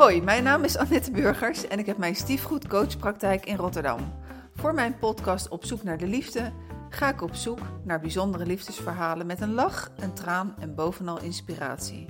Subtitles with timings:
[0.00, 4.14] Hoi, mijn naam is Annette Burgers en ik heb mijn stiefgoed coachpraktijk in Rotterdam.
[4.54, 6.52] Voor mijn podcast Op zoek naar de liefde
[6.88, 12.08] ga ik op zoek naar bijzondere liefdesverhalen met een lach, een traan en bovenal inspiratie.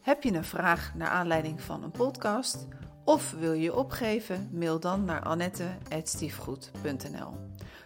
[0.00, 2.66] Heb je een vraag naar aanleiding van een podcast
[3.04, 4.48] of wil je opgeven?
[4.52, 7.34] Mail dan naar annette.stiefgoed.nl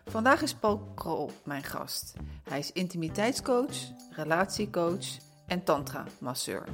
[0.04, 2.14] Vandaag is Paul Krol mijn gast.
[2.48, 3.76] Hij is intimiteitscoach,
[4.10, 5.06] relatiecoach
[5.46, 6.64] en tantra-masseur.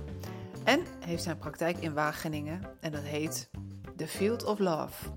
[0.66, 3.50] En heeft zijn praktijk in Wageningen en dat heet
[3.96, 5.12] The Field of Love.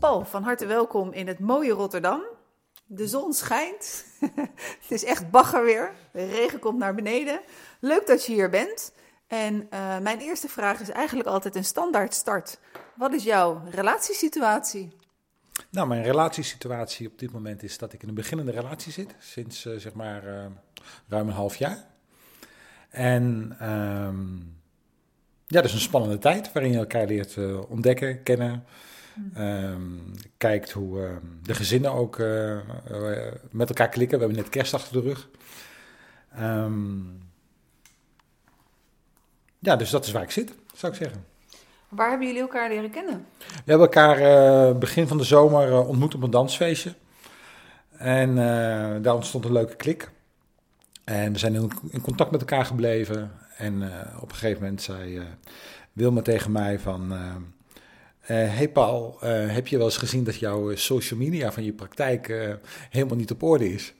[0.00, 2.22] Paul, van harte welkom in het mooie Rotterdam.
[2.86, 4.04] De zon schijnt.
[4.82, 5.92] het is echt bagger weer.
[6.12, 7.40] De regen komt naar beneden.
[7.80, 8.92] Leuk dat je hier bent.
[9.26, 12.58] En uh, mijn eerste vraag is eigenlijk altijd een standaard start.
[12.96, 14.96] Wat is jouw relatiesituatie?
[15.70, 19.14] Nou, mijn relatiesituatie op dit moment is dat ik in een beginnende relatie zit.
[19.18, 20.44] Sinds uh, zeg maar uh,
[21.08, 21.86] ruim een half jaar.
[22.90, 24.60] En um,
[25.52, 28.64] ja, dat is een spannende tijd waarin je elkaar leert uh, ontdekken, kennen.
[29.38, 31.10] Um, kijkt hoe uh,
[31.42, 32.58] de gezinnen ook uh,
[33.50, 34.18] met elkaar klikken.
[34.18, 35.28] We hebben net kerst achter de rug.
[36.40, 37.18] Um,
[39.58, 41.24] ja, dus dat is waar ik zit, zou ik zeggen.
[41.88, 43.26] Waar hebben jullie elkaar leren kennen?
[43.38, 46.94] We hebben elkaar begin van de zomer ontmoet op een dansfeestje.
[47.96, 48.34] En
[49.02, 50.10] daar ontstond een leuke klik.
[51.04, 53.30] En we zijn in contact met elkaar gebleven.
[53.56, 53.88] En uh,
[54.20, 55.22] op een gegeven moment zei uh,
[55.92, 57.12] Wilma tegen mij van...
[57.12, 57.34] Uh,
[58.26, 62.56] hey Paul, heb je wel eens gezien dat jouw social media van je praktijk
[62.90, 63.94] helemaal niet op orde is?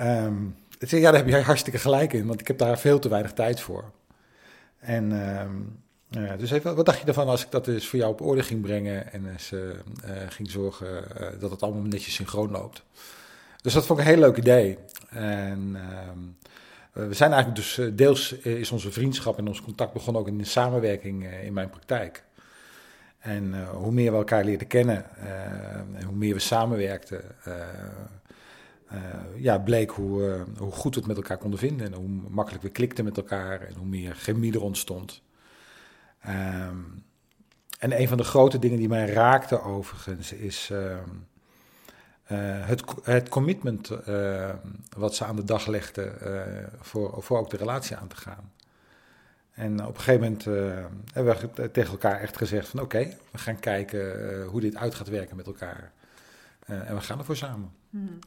[0.00, 3.32] Um, ja, daar heb je hartstikke gelijk in, want ik heb daar veel te weinig
[3.32, 3.90] tijd voor.
[4.78, 5.12] En
[6.16, 8.42] uh, dus even, wat dacht je ervan als ik dat eens voor jou op orde
[8.42, 9.52] ging brengen en eens
[10.28, 11.04] ging zorgen
[11.38, 12.82] dat het allemaal netjes synchroon loopt?
[13.62, 14.78] Dus dat vond ik een heel leuk idee.
[15.08, 15.76] En...
[15.76, 20.28] Uh, we zijn eigenlijk dus, uh, deels is onze vriendschap en ons contact begonnen ook
[20.28, 22.24] in de samenwerking uh, in mijn praktijk.
[23.18, 25.04] En hoe meer we elkaar leerden kennen
[25.94, 27.22] en hoe meer we samenwerkten,
[29.36, 32.70] ja, bleek hoe, hoe goed we het met elkaar konden vinden en hoe makkelijk we
[32.70, 35.22] klikten met elkaar en hoe meer chemie er ontstond.
[36.28, 37.04] Um,
[37.78, 40.72] en een van de grote dingen die mij raakte overigens is
[42.38, 44.48] het, het commitment uh,
[44.96, 46.42] wat ze aan de dag legden uh,
[46.80, 48.52] voor, voor ook de relatie aan te gaan.
[49.50, 50.44] En op een gegeven moment
[51.12, 55.08] hebben we tegen elkaar echt gezegd van oké, we gaan kijken hoe dit uit gaat
[55.08, 55.92] werken met elkaar.
[56.66, 57.72] en we gaan ervoor samen.
[57.90, 58.18] Hmm.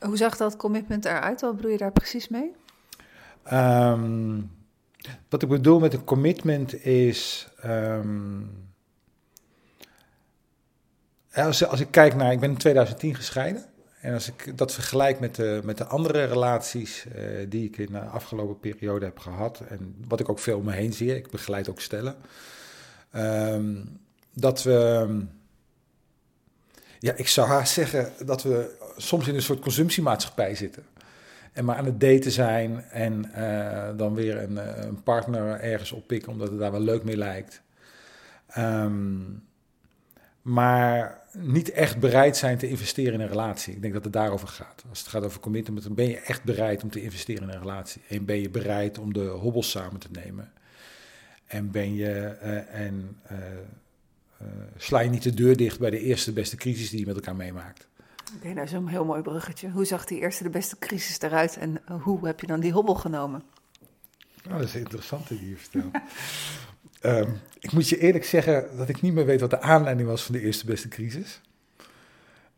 [0.00, 1.40] Hoe zag dat commitment eruit?
[1.40, 2.52] Wat bedoel je daar precies mee?
[3.52, 4.50] Um,
[5.28, 7.48] wat ik bedoel met een commitment is...
[7.64, 8.67] Um,
[11.32, 13.64] als, als ik kijk naar, ik ben in 2010 gescheiden.
[14.00, 17.92] En als ik dat vergelijk met de, met de andere relaties uh, die ik in
[17.92, 19.60] de afgelopen periode heb gehad.
[19.68, 22.16] En wat ik ook veel om me heen zie, ik begeleid ook stellen.
[23.16, 24.00] Um,
[24.32, 25.06] dat we,
[26.98, 30.84] ja, ik zou haast zeggen dat we soms in een soort consumptiemaatschappij zitten.
[31.52, 36.32] En maar aan het daten zijn en uh, dan weer een, een, partner ergens oppikken
[36.32, 37.62] omdat het daar wel leuk mee lijkt.
[38.58, 39.47] Um,
[40.48, 43.74] maar niet echt bereid zijn te investeren in een relatie.
[43.74, 44.84] Ik denk dat het daarover gaat.
[44.88, 47.58] Als het gaat over commitment, dan ben je echt bereid om te investeren in een
[47.58, 48.02] relatie.
[48.08, 50.52] En ben je bereid om de hobbels samen te nemen.
[51.46, 53.38] En ben je uh, en uh,
[54.42, 57.14] uh, sla je niet de deur dicht bij de eerste beste crisis die je met
[57.14, 57.86] elkaar meemaakt.
[58.26, 59.70] Oké, okay, nou zo'n heel mooi bruggetje.
[59.70, 62.94] Hoe zag die eerste de beste crisis eruit en hoe heb je dan die hobbel
[62.94, 63.42] genomen?
[64.44, 65.94] Nou, dat is interessant die je vertelt.
[67.02, 70.24] Um, ik moet je eerlijk zeggen dat ik niet meer weet wat de aanleiding was
[70.24, 71.40] van de eerste beste crisis.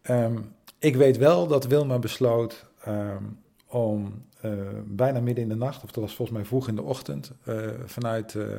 [0.03, 4.53] Um, ik weet wel dat Wilma besloot um, om uh,
[4.85, 7.69] bijna midden in de nacht, of dat was volgens mij vroeg in de ochtend, uh,
[7.85, 8.59] vanuit uh,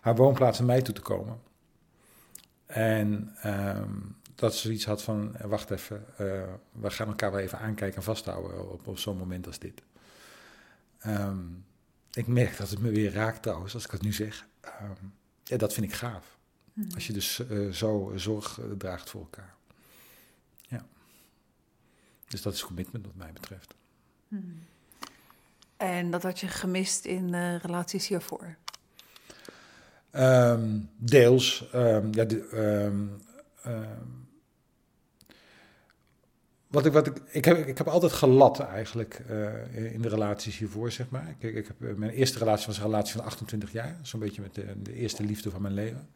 [0.00, 1.40] haar woonplaats naar mij toe te komen.
[2.66, 3.36] En
[4.34, 6.04] dat ze zoiets had van, wacht even,
[6.72, 9.82] we gaan elkaar wel even aankijken en vasthouden op, op zo'n moment als dit.
[12.12, 14.46] ik merk dat het me weer raakt trouwens, als ik het nu zeg.
[14.82, 15.12] Um,
[15.44, 16.38] ja, dat vind ik gaaf.
[16.72, 16.88] Hmm.
[16.94, 19.54] Als je dus uh, zo zorg uh, draagt voor elkaar.
[20.60, 20.86] Ja.
[22.28, 23.74] Dus dat is commitment wat mij betreft.
[24.28, 24.62] Hmm.
[25.76, 28.56] En dat had je gemist in relaties hiervoor?
[30.12, 31.68] Um, deels.
[31.74, 32.48] Um, ja, de,
[36.68, 40.58] wat ik, wat ik, ik, heb, ik heb altijd gelat eigenlijk uh, in de relaties
[40.58, 41.34] hiervoor, zeg maar.
[41.38, 44.54] Ik, ik heb, mijn eerste relatie was een relatie van 28 jaar, zo'n beetje met
[44.54, 46.08] de, eerste liefde van mijn leven.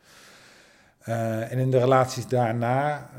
[1.08, 3.10] Uh, en in de relaties daarna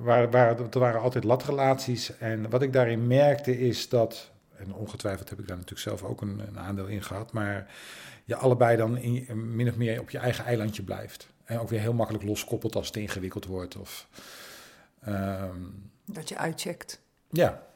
[0.00, 2.16] waren, waren, er waren altijd latrelaties.
[2.18, 6.20] En wat ik daarin merkte is dat En ongetwijfeld heb ik daar natuurlijk zelf ook
[6.20, 7.32] een, een aandeel in gehad.
[7.32, 7.66] Maar
[8.24, 11.28] je allebei dan in, min of meer op je eigen eilandje blijft.
[11.44, 13.76] En ook weer heel makkelijk loskoppelt als het ingewikkeld wordt.
[13.76, 14.06] Of,
[15.00, 15.56] ehm,
[16.04, 17.00] dat je uitcheckt.
[17.30, 17.66] Ja,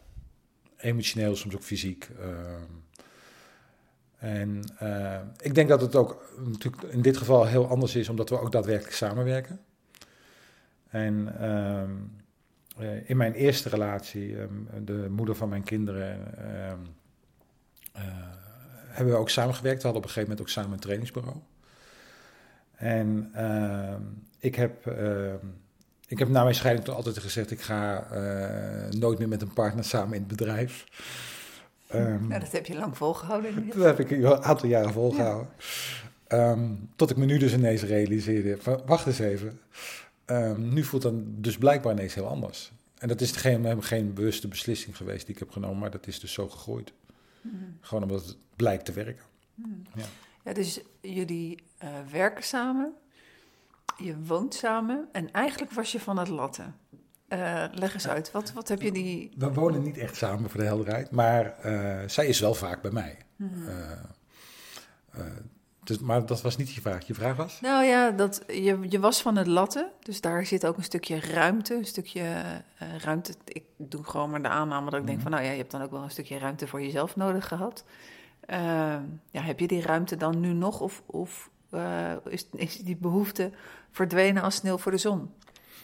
[0.77, 2.11] emotioneel, soms ook fysiek.
[2.21, 2.63] Ehm,
[4.19, 8.29] en uh, ik denk dat het ook natuurlijk in dit geval heel anders is, omdat
[8.29, 9.61] we ook daadwerkelijk samenwerken.
[10.89, 11.91] En ehm,
[12.79, 14.37] uh, in mijn eerste relatie,
[14.85, 16.19] de moeder van mijn kinderen,
[17.97, 18.03] uh,
[18.89, 19.83] hebben we ook samengewerkt.
[19.83, 21.37] We hadden op een gegeven moment ook samen een trainingsbureau.
[22.75, 23.33] En
[24.39, 24.85] ik heb
[26.07, 29.53] ik heb na mijn scheiding toch altijd gezegd: ik ga uh, nooit meer met een
[29.53, 30.85] partner samen in het bedrijf.
[31.95, 33.69] Um, dat heb je lang volgehouden.
[33.69, 35.49] Dat heb ik een aantal jaren volgehouden.
[36.29, 36.51] Ja.
[36.51, 39.61] Um, tot ik me nu dus ineens realiseerde: van, wacht eens even.
[40.27, 42.73] Um, nu voelt dan dus blijkbaar ineens heel anders.
[42.99, 46.21] En dat is geen, geen bewuste beslissing geweest die ik heb genomen, maar dat is
[46.21, 46.93] dus zo gegroeid.
[47.41, 47.79] Mm.
[47.81, 49.25] Gewoon omdat het blijkt te werken.
[49.55, 49.83] Mm.
[49.95, 50.05] Ja.
[50.45, 50.53] ja.
[50.53, 52.95] dus jullie uh, werken samen
[53.97, 56.77] je woont samen en eigenlijk was je van het latten.
[57.29, 59.33] Uh, leg eens uit, wat, wat heb je die...
[59.37, 62.91] We wonen niet echt samen voor de helderheid, maar uh, zij is wel vaak bij
[62.91, 63.19] mij.
[63.37, 63.69] Mm -hmm.
[65.17, 65.23] uh,
[65.85, 67.07] dus, maar dat was niet je vraag.
[67.07, 67.61] Je vraag was?
[67.61, 71.21] Nou ja, dat, je, je was van het latten, dus daar zit ook een stukje
[71.21, 71.75] ruimte.
[71.75, 72.43] Een stukje
[73.03, 73.35] ruimte.
[73.45, 75.29] Ik doe gewoon maar de aanname dat ik denk mhm.
[75.29, 77.85] van, nou ja, je hebt dan ook wel een stukje ruimte voor jezelf nodig gehad.
[79.31, 81.51] ja, heb je die ruimte dan nu nog of, of
[82.29, 83.51] is, is die behoefte
[83.91, 85.31] verdwenen als sneeuw voor de zon.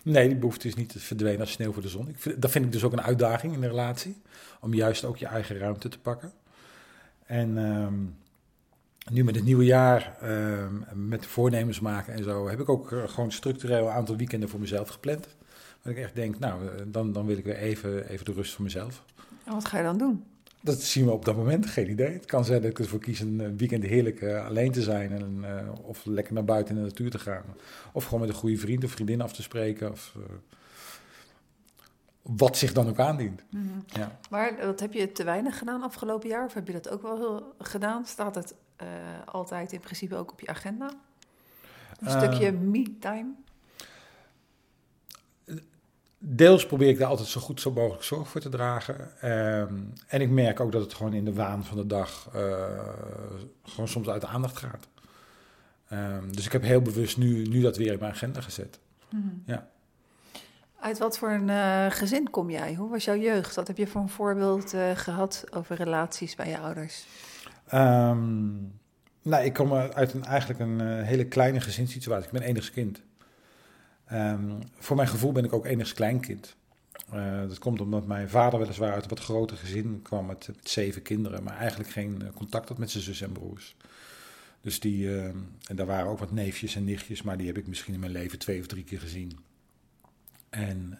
[0.03, 2.09] Nee, die behoefte is niet verdwenen als sneeuw voor de zon.
[2.09, 4.17] Ik vind, dat vind ik dus ook een uitdaging in de relatie.
[4.61, 6.33] Om juist ook je eigen ruimte te pakken.
[7.27, 8.17] En um,
[9.11, 13.09] nu met het nieuwe jaar, um, met voornemens maken en zo, heb ik ook uh,
[13.09, 15.29] gewoon structureel een aantal weekenden voor mezelf gepland.
[15.83, 18.55] Dat ik echt denk, nou, uh, dan, dan wil ik weer even, even de rust
[18.55, 19.05] voor mezelf.
[19.45, 20.25] En wat ga je dan doen?
[20.62, 22.12] Dat zien we op dat moment, geen idee.
[22.12, 25.12] Het kan zijn dat ik ervoor kies een weekend heerlijk uh, alleen te zijn.
[25.12, 27.45] En, uh, of lekker naar buiten in de natuur te gaan.
[27.93, 29.91] Of gewoon met een goede vriend of vriendin af te spreken.
[29.91, 30.23] Of, uh,
[32.23, 33.43] wat zich dan ook aandient.
[33.51, 33.85] Mm -hmm.
[33.87, 34.19] ja.
[34.31, 36.45] Maar dat heb je te weinig gedaan afgelopen jaar?
[36.45, 38.07] Of heb je dat ook wel gedaan?
[38.07, 38.55] Staat het
[39.25, 40.91] altijd in principe ook op je agenda?
[42.01, 43.33] Een stukje me-time?
[46.23, 48.95] Deels probeer ik daar altijd zo goed zo mogelijk zorg voor te dragen.
[49.31, 52.43] Um, en ik merk ook dat het gewoon in de waan van de dag uh,
[53.63, 54.89] gewoon soms uit de aandacht gaat.
[55.93, 58.79] Um, dus ik heb heel bewust nu, nu dat weer in mijn agenda gezet.
[59.11, 59.43] Mm -hmm.
[59.47, 59.69] Ja.
[60.81, 62.75] Uit wat voor een uh, gezin kom jij?
[62.75, 63.55] Hoe was jouw jeugd?
[63.55, 67.07] Wat heb je voor een voorbeeld uh, gehad over relaties bij je ouders?
[67.75, 68.79] Um,
[69.23, 72.27] nou, ik kom uit een, eigenlijk een hele kleine gezinssituatie.
[72.27, 73.03] Ik ben enigskind.
[74.12, 76.57] Um, voor mijn gevoel ben ik ook enigszins kleinkind.
[77.15, 80.69] Uh, dat komt omdat mijn vader weliswaar uit een wat groter gezin kwam met, met
[80.69, 83.77] zeven kinderen, maar eigenlijk geen uh, contact had met zijn zus en broers.
[84.61, 87.67] Dus die, uh, en daar waren ook wat neefjes en nichtjes, maar die heb ik
[87.67, 89.38] misschien in mijn leven twee of drie keer gezien.
[90.50, 90.99] En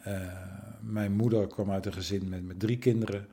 [0.81, 3.26] mijn moeder kwam uit een gezin met, met drie kinderen.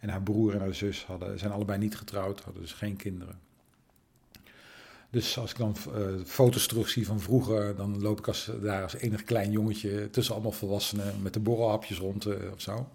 [0.00, 3.38] En haar broer en haar zus hadden, zijn allebei niet getrouwd, hadden dus geen kinderen.
[5.10, 8.94] Dus als ik dan uh, foto's terugzie van vroeger, dan loop ik als, daar als
[8.94, 12.88] enig klein jongetje tussen allemaal volwassenen met de borrelhapjes rond uh, of zo.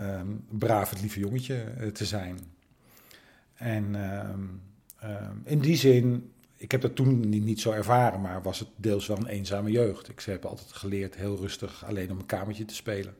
[0.00, 2.38] Um, braaf het lieve jongetje uh, te zijn.
[3.54, 4.62] En um,
[5.04, 9.06] um, in die zin, ik heb dat toen niet, zo ervaren, maar was het deels
[9.06, 10.08] wel een eenzame jeugd.
[10.08, 13.14] Ik heb altijd geleerd heel rustig alleen op een kamertje te spelen.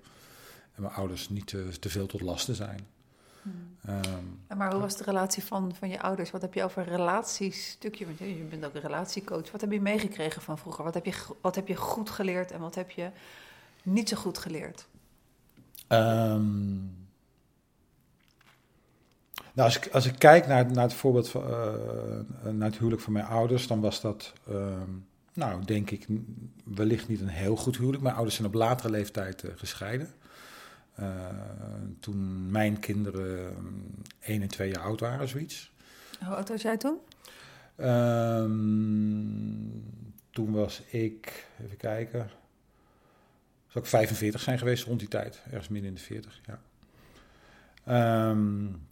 [0.74, 1.46] En mijn ouders niet
[1.80, 2.86] te veel tot last te zijn.
[3.88, 6.30] Um, maar hoe was de relatie van, van je ouders?
[6.30, 7.70] Wat heb je over relaties?
[7.70, 9.50] Stukje, want je bent ook een relatiecoach.
[9.50, 10.84] Wat heb je meegekregen van vroeger?
[10.84, 13.10] Wat heb je, wat heb je goed geleerd en wat heb je
[13.82, 14.86] niet zo goed geleerd?
[15.88, 16.96] Um,
[19.52, 23.02] nou, als ik, als ik kijk naar, naar het voorbeeld van uh, naar het huwelijk
[23.02, 26.06] van mijn ouders, dan was dat, um, nou, denk ik,
[26.64, 28.02] wellicht niet een heel goed huwelijk.
[28.02, 30.08] Mijn ouders zijn op latere leeftijd uh, gescheiden.
[31.00, 31.06] Uh,
[32.00, 33.54] toen mijn kinderen
[34.20, 35.72] 1 en 2 jaar oud waren, zoiets.
[36.24, 36.98] Hoe oud was jij toen?
[37.80, 39.84] Um,
[40.30, 42.30] toen was ik, even kijken,
[43.66, 46.60] zou ik 45 zijn geweest rond die tijd, ergens midden in de 40, ja.
[48.30, 48.86] Um,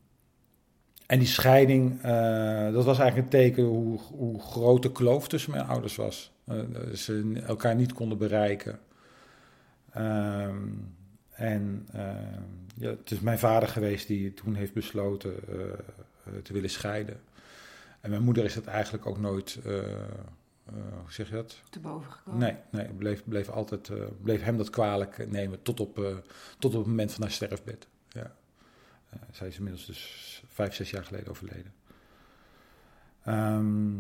[1.07, 5.51] en die scheiding, uh, dat was eigenlijk een teken hoe, hoe groot de kloof tussen
[5.51, 6.33] mijn ouders was.
[6.49, 6.59] Uh,
[6.95, 8.79] ze elkaar niet konden bereiken.
[9.97, 10.95] Um,
[11.37, 12.01] en uh,
[12.75, 17.21] ja, het is mijn vader geweest die toen heeft besloten uh, te willen scheiden.
[18.01, 19.73] En mijn moeder is dat eigenlijk ook nooit, uh,
[20.73, 21.63] hoe zeg je dat?
[21.71, 22.41] Te boven gekomen?
[22.41, 23.91] Nee, nee bleef, bleef, altijd,
[24.23, 25.95] bleef hem dat kwalijk nemen tot op,
[26.59, 27.87] tot op het moment van haar sterfbed.
[28.09, 28.37] Ja.
[29.31, 31.73] zij is inmiddels dus vijf, zes jaar geleden overleden.
[33.25, 33.95] Ehm,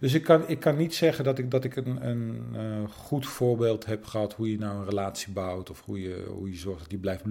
[0.00, 3.86] dus ik kan, ik kan niet zeggen dat ik, dat ik een, een goed voorbeeld
[3.86, 6.90] heb gehad hoe je nou een relatie bouwt of hoe je, hoe je zorgt dat
[6.90, 7.24] die blijft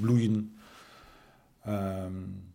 [0.00, 0.56] bloeien.
[1.68, 2.47] Um,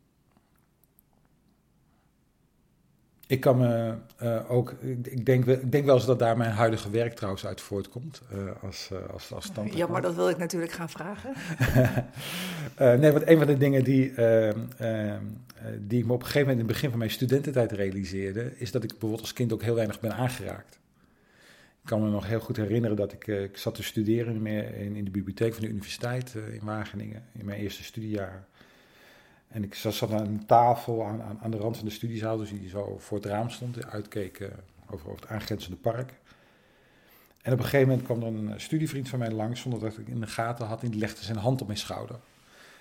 [3.27, 6.89] ik kan me uh, ook, ik denk, ik denk wel eens dat daar mijn huidige
[6.89, 8.21] werk trouwens uit voortkomt.
[8.33, 9.77] Uh, als, uh, als, als tante.
[9.77, 11.33] Ja, maar dat wil ik natuurlijk gaan vragen.
[13.01, 15.23] nee, want een van de dingen die, ehm, ehm,
[15.79, 18.71] die ik me op een gegeven moment in het begin van mijn studententijd realiseerde, is
[18.71, 20.79] dat ik bijvoorbeeld als kind ook heel weinig ben aangeraakt.
[21.81, 25.05] Ik kan me nog heel goed herinneren dat ik, ik zat te studeren in, in
[25.05, 28.45] de bibliotheek van de universiteit in Wageningen, in mijn eerste studiejaar.
[29.53, 32.49] En ik zat aan een tafel aan, aan, aan, de rand van de studiezaal, dus
[32.49, 34.49] die zo voor het raam stond, uitkeek
[34.89, 36.13] over, over, het aangrenzende park.
[37.41, 40.07] En op een gegeven moment kwam er een studievriend van mij langs, zonder dat ik
[40.07, 42.19] in de gaten had, en die legde zijn hand op mijn schouder.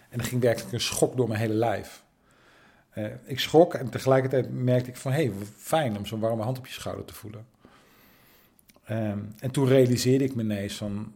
[0.08, 2.04] En er ging werkelijk een schok door mijn hele lijf.
[2.94, 6.58] Uh, ik schrok en tegelijkertijd merkte ik van, hé, hey, fijn om zo'n warme hand
[6.58, 7.46] op je schouder te voelen.
[8.90, 11.14] Um, en toen realiseerde ik me ineens van,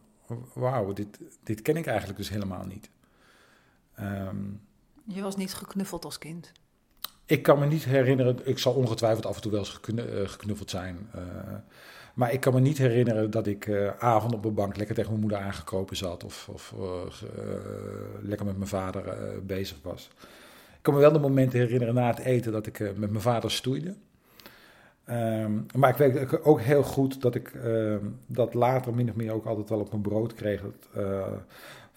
[0.53, 2.89] wauw, dit, dit ken ik eigenlijk dus helemaal niet.
[3.99, 4.66] Um,
[5.07, 6.51] je was niet geknuffeld als kind?
[7.25, 10.69] Ik kan me niet herinneren, ik zal ongetwijfeld af en toe wel eens eh, geknuffeld
[10.69, 11.09] zijn.
[11.15, 11.21] Uh,
[12.13, 15.09] maar ik kan me niet herinneren dat ik uh, avond op een bank lekker tegen
[15.09, 16.23] mijn moeder aangekropen zat.
[16.23, 16.73] Of, of
[18.21, 19.03] lekker met mijn vader
[19.45, 20.09] bezig was.
[20.75, 23.51] Ik kan me wel de momenten herinneren na het eten dat ik met mijn vader
[23.51, 23.95] stoeide.
[25.09, 27.95] Um, maar ik weet ook heel goed dat ik uh,
[28.25, 30.61] dat later min of meer ook altijd wel op mijn brood kreeg.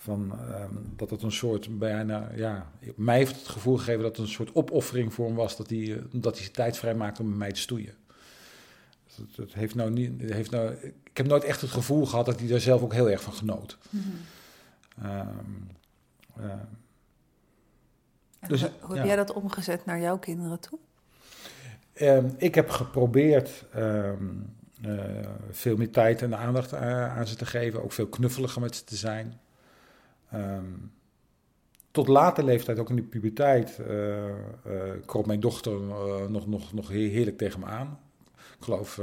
[0.01, 4.27] Van, um, dat het een soort bijna, ja, mij heeft het gevoel gegeven dat het
[4.27, 7.23] een soort opoffering voor hem was dat hij, eh, dat hij zijn tijd vrij maakte
[7.23, 7.95] om met mij te stoeien.
[9.17, 10.73] Het, het, heeft nou niet, heeft nou,
[11.05, 13.33] ik heb nooit echt het gevoel gehad dat hij daar zelf ook heel erg van
[13.33, 13.79] genoot.
[13.91, 15.07] Mm -hmm.
[15.07, 15.69] um,
[18.49, 20.79] dus, hoe, hoe heb jij dat omgezet naar jouw kinderen toe?
[22.01, 24.11] Um, ik heb geprobeerd uh,
[25.51, 28.85] veel meer tijd en aandacht aan, aan ze te geven, ook veel knuffeliger met ze
[28.85, 29.41] te zijn.
[30.35, 30.93] Um,
[31.91, 34.33] tot later leeftijd, ook in de puberteit, uh, uh,
[35.07, 37.99] kroop mijn dochter uh, nog, nog, nog heerlijk tegen me aan.
[38.35, 39.01] Ik geloof,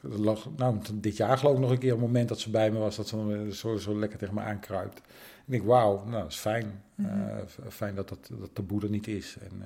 [0.00, 2.78] lag, nou, dit jaar geloof ik nog een keer een moment dat ze bij me
[2.78, 4.98] was, dat ze zo, zo lekker tegen me aankruipt.
[4.98, 6.82] Ik denk, wauw, nou, dat is fijn.
[6.94, 7.70] Mm -hmm.
[7.70, 8.08] fijn dat,
[8.52, 9.36] dat, boer er niet is.
[9.40, 9.62] En,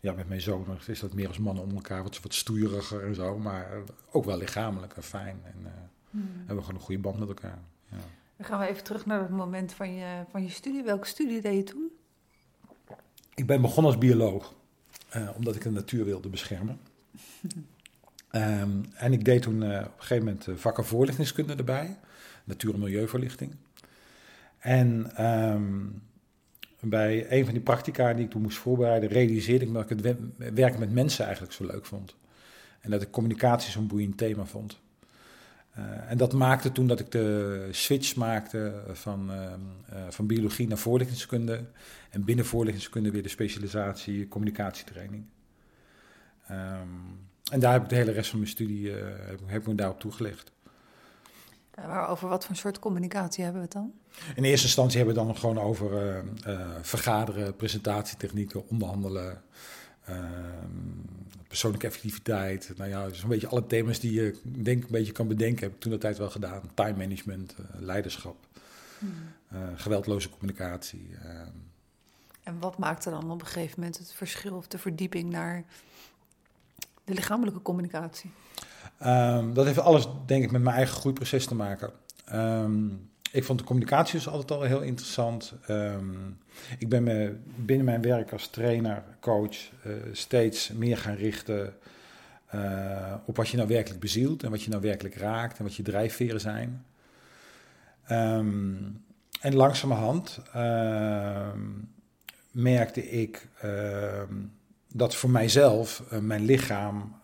[0.00, 3.14] ja, met mijn zoon is dat meer als mannen om elkaar, wat, wat stoeieriger en
[3.14, 3.68] zo, maar
[4.10, 5.40] ook wel lichamelijk en fijn.
[5.44, 5.72] En
[6.10, 6.22] mm.
[6.36, 7.58] hebben we gewoon een goede band met elkaar.
[7.90, 7.96] Ja.
[8.36, 10.82] Dan gaan we even terug naar het moment van je, van je studie.
[10.82, 11.90] Welke studie deed je toen?
[13.34, 14.54] Ik ben begonnen als bioloog,
[15.16, 16.80] uh, omdat ik de natuur wilde beschermen.
[18.32, 21.98] um, en ik deed toen uh, op een gegeven moment uh, vakken voorlichtingskunde erbij,
[22.44, 23.54] natuur- en milieuvoorlichting.
[24.58, 26.02] En um,
[26.80, 30.02] bij een van die practica die ik toen moest voorbereiden, realiseerde ik me dat ik
[30.38, 32.14] het werken met mensen eigenlijk zo leuk vond.
[32.80, 34.80] En dat ik communicatie zo'n boeiend thema vond.
[36.10, 39.42] Uh, en dat maakte toen dat ik de switch maakte van, uh,
[39.92, 41.64] uh, van biologie naar voorlichtingskunde.
[42.10, 45.24] En binnen voorlichtingskunde weer de specialisatie communicatietraining.
[46.50, 49.74] Um, en daar heb ik de hele rest van mijn studie heb, heb ik me
[49.74, 50.52] daarop toegelegd.
[51.74, 53.92] Maar over wat voor soort communicatie hebben we het dan?
[54.34, 56.24] In eerste instantie hebben we het dan gewoon over
[56.82, 59.42] vergaderen, presentatietechnieken, onderhandelen.
[60.04, 60.68] Ehm,
[61.48, 62.72] persoonlijke effectiviteit.
[62.76, 65.80] Nou ja, zo'n beetje alle thema's die je denk een beetje kan bedenken, heb ik
[65.80, 66.62] toen de tijd wel gedaan.
[66.74, 68.36] Time management, uh, leiderschap,
[68.98, 69.12] hmm.
[69.52, 71.10] uh, geweldloze communicatie.
[71.24, 71.40] Uh.
[72.42, 75.64] En wat maakte dan op een gegeven moment het verschil of de verdieping naar
[77.04, 78.30] de lichamelijke communicatie?
[79.06, 81.92] Um, dat heeft alles, denk ik, met mijn eigen groeiproces te maken.
[82.32, 85.52] Um, ik vond de communicatie dus altijd al heel interessant.
[85.68, 86.38] Um,
[86.78, 89.56] ik ben me binnen mijn werk als trainer, coach,
[89.86, 91.74] uh, steeds meer gaan richten
[92.54, 95.74] uh, op wat je nou werkelijk bezielt en wat je nou werkelijk raakt en wat
[95.74, 96.84] je drijfveren zijn.
[98.10, 99.04] Um,
[99.40, 101.48] en langzamerhand uh,
[102.50, 103.48] merkte ik
[104.92, 107.14] dat voor mijzelf uh, mijn lichaam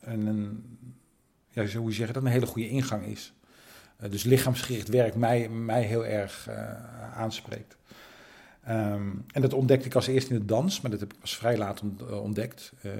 [0.00, 0.64] een, een,
[1.50, 3.32] ja, hoe je zeggen, dat een hele goede ingang is.
[4.02, 6.56] Eh, dus lichaamsgericht werk mij, mij heel erg uh,
[7.16, 7.76] aanspreekt.
[8.68, 11.36] Um, en dat ontdekte ik als eerste in de dans, maar dat heb ik pas
[11.36, 12.72] vrij laat eh, ontdekt.
[12.82, 12.92] Uh,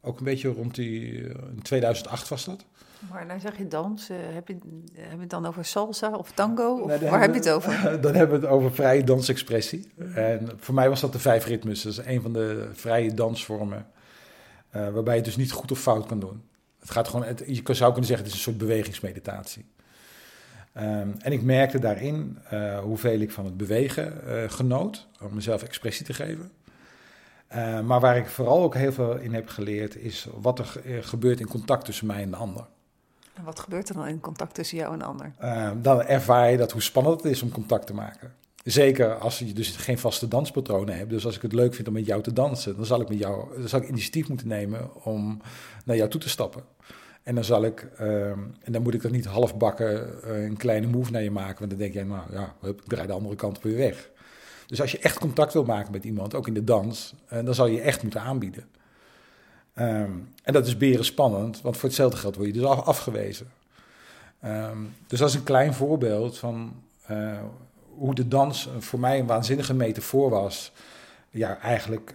[0.00, 2.64] ook een beetje rond die, in 2008 was dat.
[3.10, 4.56] Maar nou zeg je dans, heb, je,
[4.92, 6.80] heb je het dan over salsa of tango?
[6.80, 7.72] Of waar heb je het over?
[8.00, 9.92] Dan hebben we het over vrije dansexpressie.
[10.14, 11.82] En voor mij was dat de vijf ritmes.
[11.82, 13.86] Dat is een van de vrije dansvormen.
[14.70, 16.42] waarbij je dus niet goed of fout kan doen.
[16.84, 19.64] Het gaat gewoon, het, je zou kunnen zeggen, het is een soort bewegingsmeditatie.
[20.72, 25.62] Ehm, en ik merkte daarin uh, hoeveel ik van het bewegen uh, genoot, om mezelf
[25.62, 26.50] expressie te geven.
[27.56, 31.40] Uh, maar waar ik vooral ook heel veel in heb geleerd, is wat er gebeurt
[31.40, 32.66] in contact tussen mij en de ander.
[33.34, 35.32] En wat gebeurt er dan in contact tussen jou en de ander?
[35.38, 38.34] Ehm, dan ervaar je dat hoe spannend het is om contact te maken.
[38.64, 41.10] Zeker als je dus geen vaste danspatronen hebt.
[41.10, 43.18] Dus als ik het leuk vind om met jou te dansen, dan zal ik met
[43.18, 45.40] jou dan zal ik initiatief moeten nemen om
[45.84, 46.62] naar jou toe te stappen.
[47.22, 50.86] En dan zal ik, ehm, en dan moet ik er niet halfbakken uh, een kleine
[50.86, 51.58] move naar je maken.
[51.58, 54.10] Want dan denk jij, nou ja, ik draai de andere kant weer weg.
[54.66, 57.54] Dus als je echt contact wil maken met iemand, ook in de dans, uh, dan
[57.54, 58.64] zal je echt moeten aanbieden.
[59.78, 63.46] Um, en dat is beren spannend, want voor hetzelfde geld word je dus afgewezen.
[64.44, 67.38] Um, dus dat is een klein voorbeeld van uh,
[67.96, 70.72] hoe de dans voor mij een waanzinnige metafoor was.
[71.30, 72.14] Ja, eigenlijk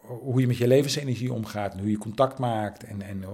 [0.00, 2.84] hoe je met je levensenergie omgaat en hoe je contact maakt.
[2.84, 3.24] En, en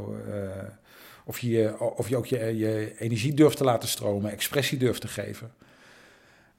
[1.24, 5.08] of, je, of je ook je, je, energie durft te laten stromen, expressie durft te
[5.08, 5.52] geven.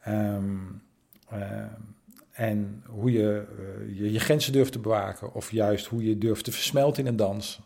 [0.08, 0.38] Uh,
[2.32, 3.46] en hoe je,
[3.94, 7.16] je, je grenzen durft te bewaken, of juist hoe je durft te versmelten in een
[7.16, 7.60] dans.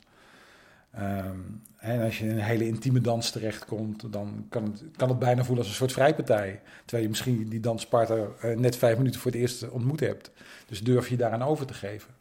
[0.95, 5.19] Um, en als je in een hele intieme dans terechtkomt, dan kan het, kan het
[5.19, 6.61] bijna voelen als een soort vrijpartij.
[6.79, 10.31] Terwijl je misschien die danspartner net vijf minuten voor het eerst ontmoet hebt.
[10.67, 12.15] Dus durf je daaraan over te geven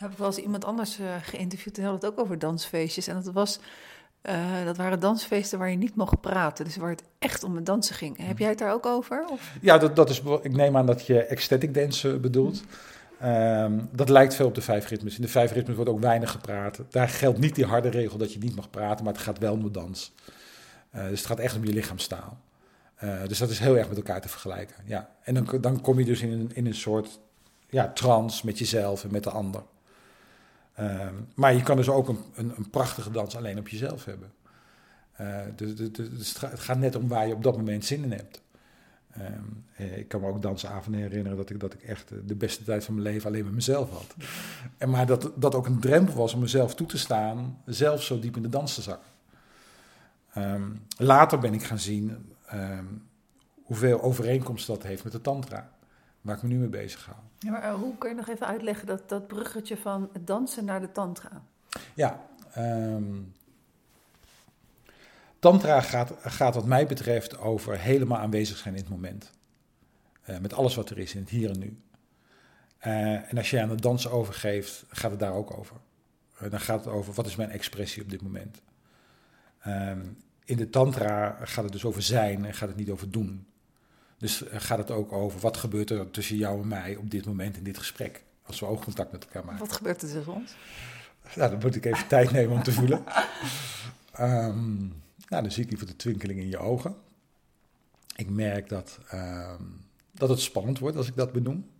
[0.00, 3.06] heb ik wel eens iemand anders uh, geïnterviewd en had het ook over dansfeestjes.
[3.06, 3.58] En dat, was,
[4.22, 6.64] uh, dat waren dansfeesten waar je niet mocht praten.
[6.64, 8.26] Dus waar het echt om het dansen ging.
[8.26, 9.24] Heb jij het daar ook over?
[9.30, 9.52] Of?
[9.60, 12.62] Ja, dat, dat is, ik neem aan dat je ecstatic dance bedoelt.
[13.24, 15.16] Um, dat lijkt veel op de vijf ritmes.
[15.16, 16.80] In de vijf ritmes wordt ook weinig gepraat.
[16.90, 19.52] Daar geldt niet die harde regel dat je niet mag praten, maar het gaat wel
[19.52, 20.14] om de dans.
[20.94, 22.38] Uh, dus het gaat echt om je lichaamstaal.
[23.04, 24.76] Uh, dus dat is heel erg met elkaar te vergelijken.
[24.84, 25.10] Ja.
[25.22, 27.20] En dan, dan kom je dus in een, in een soort
[27.68, 29.62] ja, trance met jezelf en met de ander.
[30.80, 34.32] Um, maar je kan dus ook een, een, een, prachtige dans alleen op jezelf hebben.
[35.20, 38.12] Uh, dus, dus, dus, het gaat net om waar je op dat moment zin in
[38.12, 38.42] hebt.
[39.18, 39.64] Um,
[39.96, 42.94] ik kan me ook dansavonden herinneren dat ik, dat ik echt de beste tijd van
[42.94, 44.14] mijn leven alleen met mezelf had.
[44.78, 48.18] En maar dat dat ook een drempel was om mezelf toe te staan, zelf zo
[48.18, 49.08] diep in de dans te zakken.
[50.36, 52.32] Um, later ben ik gaan zien
[53.64, 55.70] hoeveel overeenkomst dat heeft met de tantra
[56.20, 57.18] waar ik me nu mee bezig hou.
[57.38, 60.64] Ja, maar eh, hoe kun je nog even uitleggen dat, dat bruggetje van het dansen
[60.64, 61.42] naar de tantra?
[61.94, 62.20] Ja,
[62.58, 63.32] um,
[65.40, 69.30] tantra gaat, gaat wat mij betreft over helemaal aanwezig zijn in het moment.
[70.30, 71.78] Uh, met alles wat er is in het hier en nu.
[72.86, 75.76] Uh, en als je aan het dansen overgeeft, gaat het daar ook over.
[76.50, 78.60] dan gaat het over wat is mijn expressie op dit moment.
[79.66, 83.46] Um, in de tantra gaat het dus over zijn en gaat het niet over doen.
[84.18, 87.56] Dus gaat het ook over wat gebeurt er tussen jou en mij op dit moment
[87.56, 88.24] in dit gesprek.
[88.42, 89.60] Als we oogcontact met elkaar maken.
[89.60, 90.54] Wat gebeurt er tussen ons?
[91.36, 93.04] Nou, dan moet ik even tijd nemen om te voelen.
[94.20, 96.96] Um, nou, dan zie ik liever de twinkeling in je ogen.
[98.16, 101.70] Ik merk dat, um, dat het spannend wordt als ik dat benoem.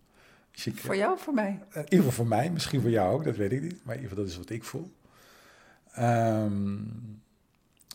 [0.51, 1.59] Dus ik, voor jou of voor mij?
[1.73, 3.83] In ieder geval voor mij, misschien voor jou ook, dat weet ik niet.
[3.83, 4.91] Maar in ieder geval, dat is wat ik voel.
[5.99, 7.21] Um,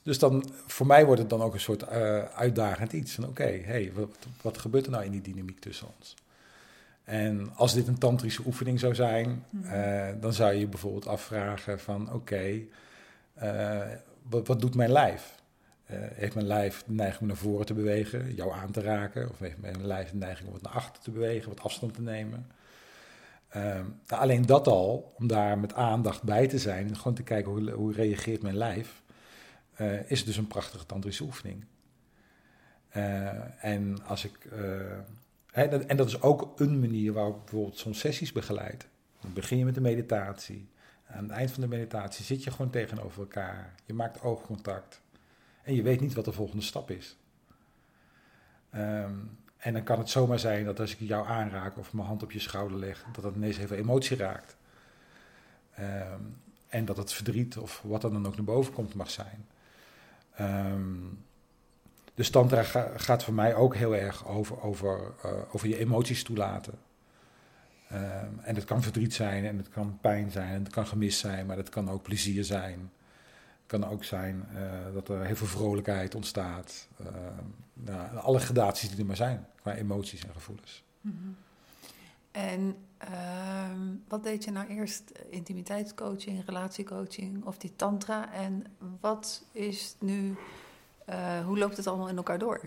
[0.02, 3.14] dus dan, voor mij wordt het dan ook een soort uh, uitdagend iets.
[3.14, 6.14] Van oké, okay, hey, wat, wat gebeurt er nou in die dynamiek tussen ons?
[7.04, 11.80] En als dit een tantrische oefening zou zijn, uh, dan zou je je bijvoorbeeld afvragen
[11.80, 12.68] van oké, okay,
[13.42, 15.34] uh, wat, wat, doet mijn lijf?
[15.94, 19.30] Heeft mijn lijf de neiging om naar voren te bewegen, jou aan te raken?
[19.30, 22.02] Of heeft mijn lijf de neiging om wat naar achter te bewegen, wat afstand te
[22.02, 22.46] nemen?
[24.06, 27.70] nou, alleen dat al, om daar met aandacht bij te zijn, gewoon te kijken hoe,
[27.70, 29.02] hoe reageert mijn lijf
[29.80, 31.64] uh, is dus een prachtige tantrische oefening.
[32.96, 34.48] Uh, en als ik.
[35.52, 38.86] Dat, en dat is ook een manier waarop bijvoorbeeld zo'n sessies begeleid.
[39.20, 40.68] Dan begin je met de meditatie.
[41.06, 43.74] Aan het eind van de meditatie zit je gewoon tegenover elkaar.
[43.84, 45.00] Je maakt oogcontact.
[45.66, 47.16] En je weet niet wat de volgende stap is.
[48.74, 52.22] Um, en dan kan het zomaar zijn dat als ik jou aanraak of mijn hand
[52.22, 54.56] op je schouder leg, dat dat ineens even emotie raakt.
[55.80, 56.36] Um,
[56.68, 59.46] en dat het verdriet of wat dan ook naar boven komt mag zijn.
[60.40, 61.24] Um,
[62.14, 62.62] dus tantra
[62.96, 66.74] gaat voor mij ook heel erg over, over, uh, over je emoties toelaten.
[68.42, 71.46] En het kan verdriet zijn en het kan pijn zijn en het kan gemis zijn,
[71.46, 72.90] maar het kan ook plezier zijn.
[73.66, 76.88] Het kan ook zijn uh, dat er heel veel vrolijkheid ontstaat.
[77.00, 77.06] Uh,
[77.72, 80.84] nou, alle gradaties die er maar zijn qua emoties en gevoelens.
[81.00, 81.36] Mm -hmm.
[82.30, 82.76] En
[83.72, 85.12] um, wat deed je nou eerst?
[85.30, 88.32] Intimiteitscoaching, relatiecoaching of die tantra?
[88.32, 88.64] En
[89.00, 90.34] wat is nu,
[91.08, 92.60] uh, hoe loopt het allemaal in elkaar door?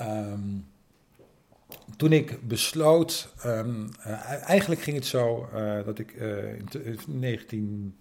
[0.00, 0.66] Um,
[1.96, 5.48] toen ik besloot, um, uh, eigenlijk ging het zo
[5.84, 7.96] dat ik in 19,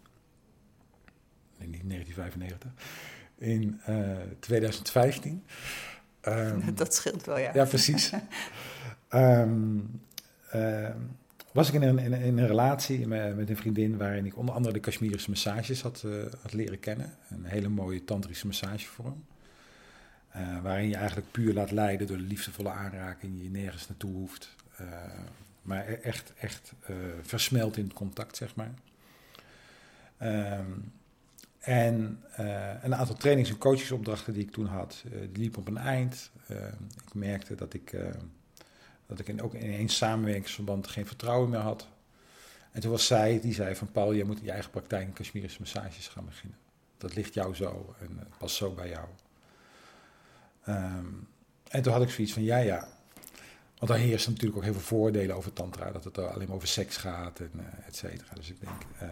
[1.57, 2.71] nee, niet 1995,
[3.37, 3.79] in
[4.39, 5.43] 2015.
[6.21, 7.51] Ehm, dat scheelt wel, ja.
[7.53, 8.11] Ja, precies.
[9.07, 9.79] Ehm,
[10.51, 10.97] ehm,
[11.51, 14.55] was ik in een, in, in een relatie met, met, een vriendin waarin ik onder
[14.55, 17.13] andere de Kashmirische massages had, uh, had leren kennen.
[17.29, 19.25] Een hele mooie tantrische massagevorm.
[20.35, 24.55] Uh, waarin je eigenlijk puur laat leiden door de liefdevolle aanraking, je nergens naartoe hoeft.
[24.81, 24.87] Uh,
[25.61, 26.73] maar e-, echt, echt
[27.21, 28.71] versmelt in het contact, zeg maar.
[30.21, 30.91] Um,
[31.67, 35.67] en uh, een aantal trainings- en coachingsopdrachten die ik toen had, uh, die liepen op
[35.67, 36.32] een eind.
[36.51, 36.58] Uh,
[37.06, 37.95] ik merkte dat ik,
[39.06, 41.88] dat ik in, ook in één samenwerkingsverband geen vertrouwen meer had.
[42.71, 45.13] En toen was zij, die zei van Paul, je moet in je eigen praktijk in
[45.13, 46.58] Kashmirische massages gaan beginnen.
[46.97, 49.08] Dat ligt jou zo en past zo bij jou.
[50.67, 51.27] Um,
[51.69, 52.88] en toen had ik zoiets van, ja ja,
[53.77, 55.91] want daar heersen natuurlijk ook heel veel voordelen over tantra.
[55.91, 57.51] Dat het alleen maar over seks gaat en
[57.86, 58.34] et cetera.
[58.34, 59.10] Dus ik denk, uh,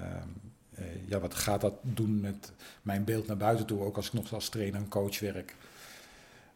[1.05, 4.33] ja, wat gaat dat doen met mijn beeld naar buiten toe, ook als ik nog
[4.33, 5.55] als trainer en coach werk.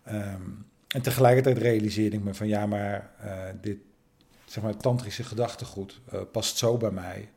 [0.08, 3.78] Um, en tegelijkertijd realiseerde ik me van ja, maar uh, dit
[4.46, 7.30] zeg maar, tantrische gedachtegoed uh, past zo bij mij.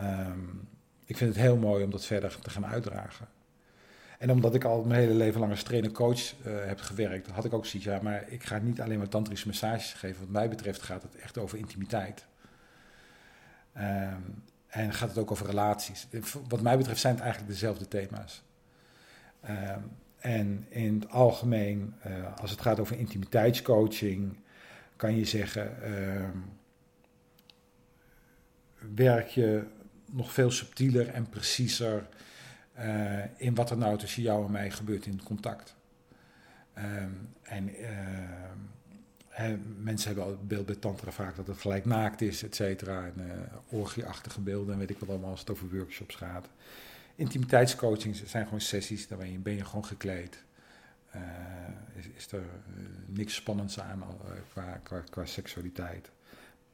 [0.00, 0.68] Um,
[1.04, 3.28] ik vind het heel mooi om dat verder te gaan uitdragen.
[4.18, 7.66] En omdat ik al mijn hele leven lang als trainer-coach heb gewerkt, had ik ook
[7.66, 10.20] zoiets, ja, maar ik ga niet alleen maar tantrische massages geven.
[10.20, 12.26] Wat mij betreft gaat het echt over intimiteit.
[13.76, 14.42] Um,
[14.74, 16.06] en gaat het ook over relaties.
[16.48, 18.42] Wat mij betreft zijn het eigenlijk dezelfde thema's.
[19.44, 19.70] Uh,
[20.18, 24.36] en in het algemeen, uh, als het gaat over intimiteitscoaching,
[24.96, 26.28] kan je zeggen, uh,
[28.94, 29.66] werk je
[30.10, 32.08] nog veel subtieler en preciezer
[32.72, 35.76] eh, in wat er nou tussen jou en mij gebeurt in het contact.
[36.72, 37.10] Ehm,
[37.42, 37.70] en
[39.82, 43.04] mensen hebben het beeld bij tantra vaak dat het gelijk naakt is, et cetera.
[43.04, 46.48] En uh, orgieachtige beelden en weet ik wat allemaal als het over workshops gaat.
[47.14, 50.42] Intimiteitscoaching zijn gewoon sessies, daarmee ben je gewoon gekleed.
[51.16, 51.22] Uh,
[52.16, 52.46] is, er uh,
[53.06, 54.04] niks spannends aan
[54.52, 56.10] qua, qua, qua, seksualiteit.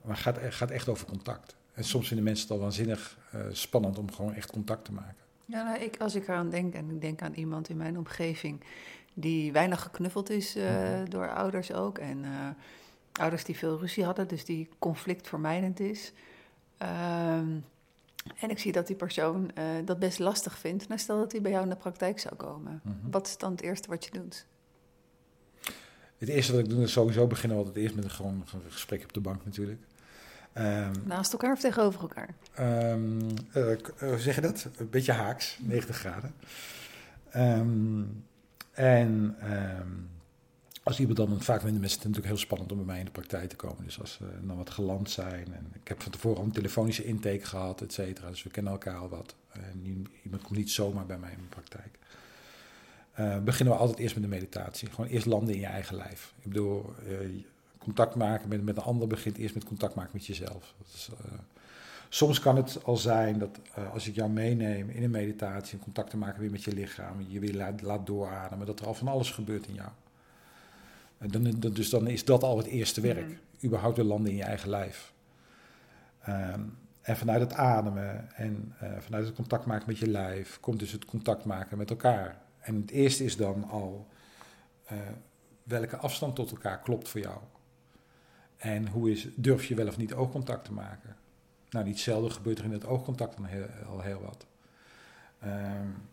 [0.03, 1.57] Maar het gaat, gaat, echt over contact.
[1.73, 3.19] En soms vinden mensen het al waanzinnig
[3.53, 5.15] spannend om gewoon echt contact te maken.
[5.45, 8.61] Ja, nou, ik, als ik eraan denk, en ik denk aan iemand in mijn omgeving
[9.21, 10.65] die weinig geknuffeld is uh,
[11.09, 11.99] door ouders ook.
[11.99, 12.31] En uh,
[13.13, 16.13] ouders die veel ruzie hadden, dus die conflictvermijdend is.
[16.83, 17.65] Um,
[18.37, 20.89] en ik zie dat die persoon uh, dat best lastig vindt.
[20.89, 22.81] Nou, stel dat hij bij jou in de praktijk zou komen.
[22.85, 23.11] Mm -hmm.
[23.11, 24.47] Wat is dan het eerste wat je doet?
[26.19, 29.03] Het eerste wat ik doe is sowieso beginnen altijd eerst met een, gewoon een gesprek
[29.03, 29.81] op de bank natuurlijk.
[30.55, 32.35] Um, Naast elkaar of tegenover elkaar?
[32.93, 33.19] Um,
[33.99, 34.69] hoe zeg je dat?
[34.77, 36.35] Een beetje haaks, 90 graden.
[37.37, 38.25] Um,
[38.81, 39.37] en
[39.81, 40.09] um,
[40.83, 43.11] als iemand dan, vaak vinden mensen het natuurlijk heel spannend om bij mij in de
[43.11, 43.85] praktijk te komen.
[43.85, 45.55] Dus als ze dan wat geland zijn.
[45.55, 48.29] En ik heb van tevoren al een telefonische intake gehad, et cetera.
[48.29, 49.35] Dus we kennen elkaar al wat.
[49.53, 51.99] En iemand komt niet zomaar bij mij in mijn praktijk.
[53.19, 54.91] Uh, beginnen we altijd eerst met de meditatie.
[54.91, 56.35] Gewoon eerst landen in je eigen lijf.
[56.39, 57.43] Ik bedoel, uh,
[57.79, 60.75] contact maken met, met een ander begint eerst met contact maken met jezelf.
[60.79, 61.39] Dat is, uh,
[62.13, 65.85] Soms kan het al zijn dat uh, als ik jou meeneem in een meditatie, in
[65.85, 68.95] contact te maken weer met je lichaam, je weer laat, laat doorademen, dat er al
[68.95, 69.89] van alles gebeurt in jou.
[71.19, 73.27] En dan, dus dan is dat al het eerste werk.
[73.27, 73.39] Mm.
[73.65, 75.13] Überhaupt weer landen in je eigen lijf.
[76.29, 80.79] Um, en vanuit het ademen en uh, vanuit het contact maken met je lijf komt
[80.79, 82.39] dus het contact maken met elkaar.
[82.61, 84.07] En het eerste is dan al
[84.93, 84.99] uh,
[85.63, 87.39] welke afstand tot elkaar klopt voor jou.
[88.57, 91.17] En hoe is, durf je wel of niet oogcontact te maken?
[91.71, 93.47] Nou, niet zelden gebeurt er in het oogcontact dan
[93.89, 94.47] al heel wat.
[95.45, 96.09] Um,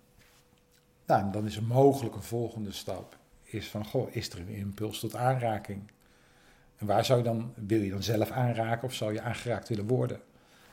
[1.05, 3.17] nou, dan is er mogelijk een volgende stap.
[3.43, 5.91] Is van, goh, is er een impuls tot aanraking?
[6.77, 9.87] En waar zou je dan, wil je dan zelf aanraken of zou je aangeraakt willen
[9.87, 10.21] worden?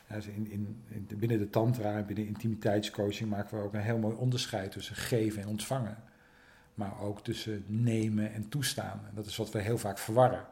[0.09, 3.99] Dus in, in, in, binnen de tantra en binnen intimiteitscoaching maken we ook een heel
[3.99, 5.97] mooi onderscheid tussen geven en ontvangen.
[6.75, 9.01] Maar ook tussen nemen en toestaan.
[9.09, 10.45] En dat is wat we heel vaak verwarren.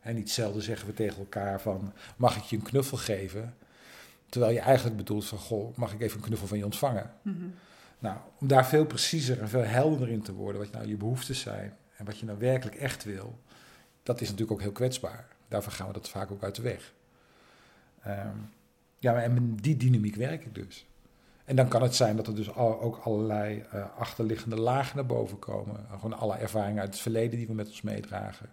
[0.00, 3.54] En niet zelden zeggen we tegen elkaar van, mag ik je een knuffel geven?
[4.28, 7.10] Terwijl je eigenlijk bedoelt van, goh, mag ik even een knuffel van je ontvangen?
[7.22, 7.54] Mm -hmm.
[7.98, 11.40] Nou, om daar veel preciezer en veel helderder in te worden, wat nou je behoeftes
[11.40, 13.38] zijn en wat je nou werkelijk echt wil,
[14.02, 15.26] dat is natuurlijk ook heel kwetsbaar.
[15.48, 16.92] Daarvoor gaan we dat vaak ook uit de weg.
[18.06, 18.52] Um,
[18.98, 20.86] ja, en met die dynamiek werk ik dus.
[21.44, 25.06] En dan kan het zijn dat er dus al, ook allerlei uh, achterliggende lagen naar
[25.06, 25.86] boven komen.
[25.90, 28.48] Gewoon alle ervaringen uit het verleden die we met ons meedragen.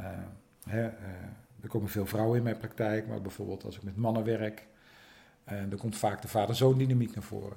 [0.00, 0.06] Uh,
[0.64, 0.92] hè, uh,
[1.62, 4.66] er komen veel vrouwen in mijn praktijk, maar bijvoorbeeld als ik met mannen werk,
[5.44, 7.56] en dan komt vaak de vader-zoon dynamiek naar voren.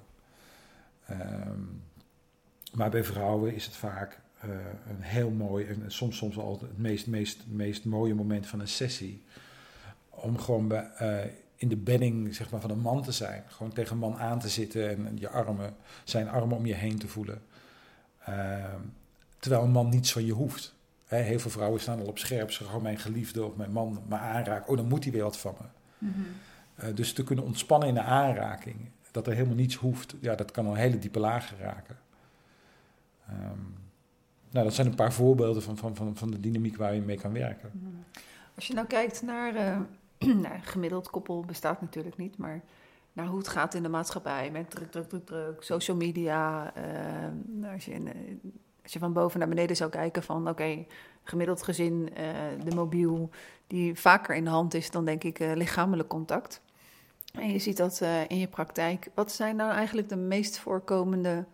[1.11, 1.83] Um,
[2.73, 4.51] maar bij vrouwen is het vaak uh,
[4.89, 8.67] een heel mooi en soms, soms al het meest, meest, meest mooie moment van een
[8.67, 9.23] sessie.
[10.09, 13.43] Om gewoon bij, uh, in de bedding zeg maar, van een man te zijn.
[13.47, 16.97] Gewoon tegen een man aan te zitten en je armen, zijn armen om je heen
[16.97, 17.41] te voelen.
[18.25, 18.81] Ehm,
[19.39, 20.75] terwijl een man niets van je hoeft.
[21.13, 24.03] Hè, heel veel vrouwen staan al op scherp, ze gewoon mijn geliefde of mijn man
[24.07, 24.69] me aanraken.
[24.69, 25.67] Oh, dan moet hij weer wat van me.
[26.07, 26.21] Mhm.
[26.75, 28.75] Eh, dus te kunnen ontspannen in de aanraking,
[29.11, 31.97] dat er helemaal niets hoeft, ja, dat kan een hele diepe lagen raken.
[33.27, 33.59] Ehm,
[34.49, 37.17] nou, dat zijn een paar voorbeelden van, van, van, van de dynamiek waar je mee
[37.17, 37.69] kan werken.
[37.73, 37.87] Mhm.
[38.55, 39.79] Als je nou kijkt naar, eh,
[40.43, 42.61] nou, gemiddeld koppel bestaat natuurlijk niet, maar
[43.13, 46.73] naar hoe het gaat in de maatschappij met druk, druk, druk, druk, social media.
[46.75, 48.13] eh, als, je in, eh,
[48.83, 50.85] als je van boven naar beneden zou kijken van oké,
[51.23, 52.25] gemiddeld gezin, eh,
[52.63, 53.29] de mobiel,
[53.67, 56.61] die vaker in de hand is dan denk ik eh, lichamelijk contact.
[57.33, 59.09] En je ziet dat eh, in je praktijk.
[59.13, 61.45] Wat zijn nou eigenlijk de meest voorkomende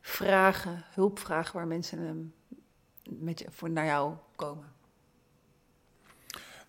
[0.00, 4.72] vragen, hulpvragen waar mensen eh, met je, voor naar jou komen?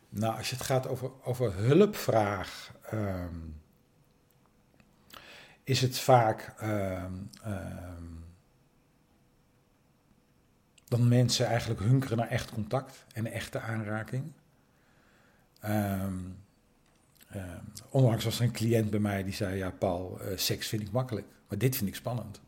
[0.10, 3.36] Nou, als je het gaat over, over hulpvraag, ehm,
[5.64, 8.17] is het vaak ehm, ehm,
[10.88, 14.32] dat mensen eigenlijk hunkeren naar echt contact en echte aanraking.
[15.60, 16.14] Ehm,
[17.90, 20.92] onlangs was er een cliënt bij mij die zei: Ja, Paul, eh, seks vind ik
[20.92, 22.40] makkelijk, maar dit vind ik spannend.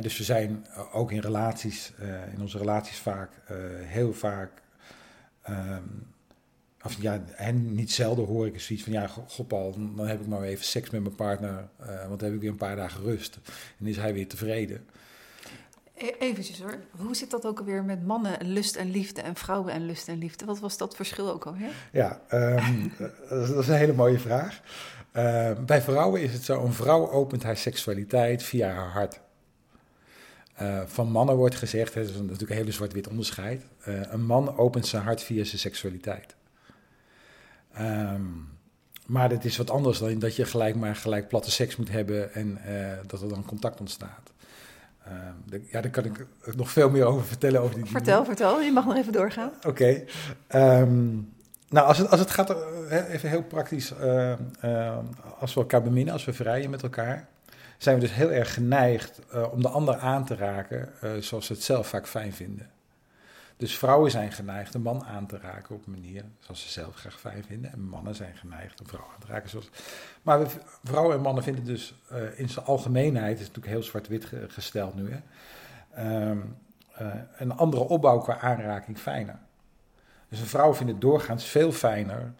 [0.00, 3.30] Dus we zijn eh, ook in relaties, eh, in onze relaties vaak,
[3.84, 4.50] heel vaak.
[5.42, 5.82] ehm,
[6.82, 9.96] of ja, en niet zelden hoor ik eens zoiets van, ja, go- god Paul, dan
[9.96, 12.56] dan heb ik maar even seks met mijn partner, want dan heb ik weer een
[12.56, 13.38] paar dagen rust.
[13.78, 14.86] En is hij weer tevreden.
[15.96, 19.34] E- Eventjes hoor, hoe zit dat ook alweer met mannen en lust en liefde en
[19.36, 20.44] vrouwen en lust en liefde?
[20.44, 21.70] Wat was dat verschil ook alweer?
[21.92, 22.88] Ja, ehm,
[23.28, 24.60] dat is- dat een hele mooie vraag.
[25.12, 29.20] Ehm, bij vrouwen is het zo, een vrouw opent haar seksualiteit via haar hart.
[30.54, 34.56] Eh, van mannen wordt gezegd, dat is natuurlijk een hele zwart-wit onderscheid, eh, een man
[34.56, 36.34] opent zijn hart via zijn seksualiteit.
[37.72, 38.22] Ehm,
[39.06, 42.34] maar dit is wat anders dan dat je gelijk maar gelijk platte seks moet hebben
[42.34, 44.32] en eh, dat er dan contact ontstaat.
[45.06, 47.60] Ehm, ja, daar kan ik nog veel meer over vertellen.
[47.60, 49.50] Over die Vertel, vertel, je mag nog even doorgaan.
[49.66, 50.04] Oké.
[50.46, 51.14] Ehm,
[51.68, 52.56] nou, als het, als het gaat,
[52.90, 54.98] even heel praktisch, eh, eh,
[55.38, 57.28] als we elkaar beminnen, als we vrijen met elkaar,
[57.78, 61.46] zijn we dus heel erg geneigd eh, om de ander aan te raken eh, zoals
[61.46, 62.70] ze het zelf vaak fijn vinden.
[63.56, 66.94] Dus vrouwen zijn geneigd een man aan te raken op een manier zoals ze zelf
[66.94, 67.72] graag fijn vinden.
[67.72, 69.70] En mannen zijn geneigd een vrouw aan te raken zoals...
[70.22, 70.46] Maar we,
[70.84, 74.94] vrouwen en mannen vinden dus eh, in zijn algemeenheid, is natuurlijk heel zwart-wit ge- gesteld
[74.94, 75.18] nu, hè,
[75.94, 76.38] ehm,
[76.94, 79.38] eh, een andere opbouw qua aanraking fijner.
[80.28, 82.32] Dus een vrouw vindt het doorgaans veel fijner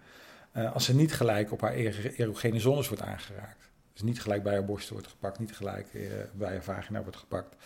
[0.52, 3.70] eh, als ze niet gelijk op haar ero- erogene zones wordt aangeraakt.
[3.92, 5.86] Dus niet gelijk bij haar borst wordt gepakt, niet gelijk
[6.32, 7.56] bij haar vagina wordt gepakt.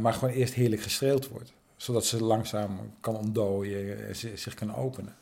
[0.00, 1.52] Maar gewoon eerst heerlijk gestreeld wordt.
[1.80, 5.16] Zodat ze langzaam kan ontdooien, en zi- zich kan openen.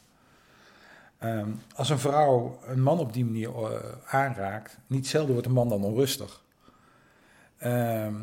[1.18, 5.53] Ehm, als een vrouw een man op die manier eh, aanraakt, niet zelden wordt een
[5.53, 6.42] man dan onrustig.
[7.59, 8.14] Ehm,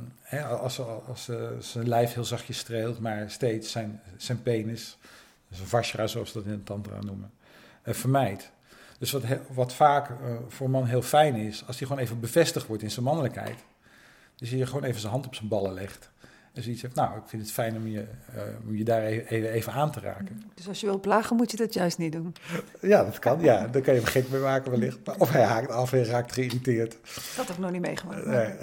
[0.59, 4.97] als als ze zijn lijf heel zachtjes streelt, maar steeds zijn, zijn penis,
[5.51, 7.31] zijn vajra zoals ze dat in het tantra noemen,
[7.81, 8.51] eh, vermijdt.
[8.99, 10.15] Dus wat, wat vaak eh,
[10.47, 13.63] voor een man heel fijn is, als hij gewoon even bevestigd wordt in zijn mannelijkheid.
[14.35, 16.09] Dus hij gewoon even zijn hand op zijn ballen legt.
[16.55, 19.27] En zoiets zegt, nou, ik vind het fijn om je, eh, om je daar even,
[19.27, 20.41] even, even aan te raken.
[20.53, 22.35] Dus als je wil plagen, moet je dat juist niet doen.
[22.81, 23.41] Ja, dat kan.
[23.41, 24.97] Ja, dan kan je hem gek mee maken wellicht.
[25.17, 26.97] Of hij haakt af en raakt geïrriteerd.
[27.35, 28.25] Dat heb ik nog niet meegemaakt.
[28.25, 28.53] Nee.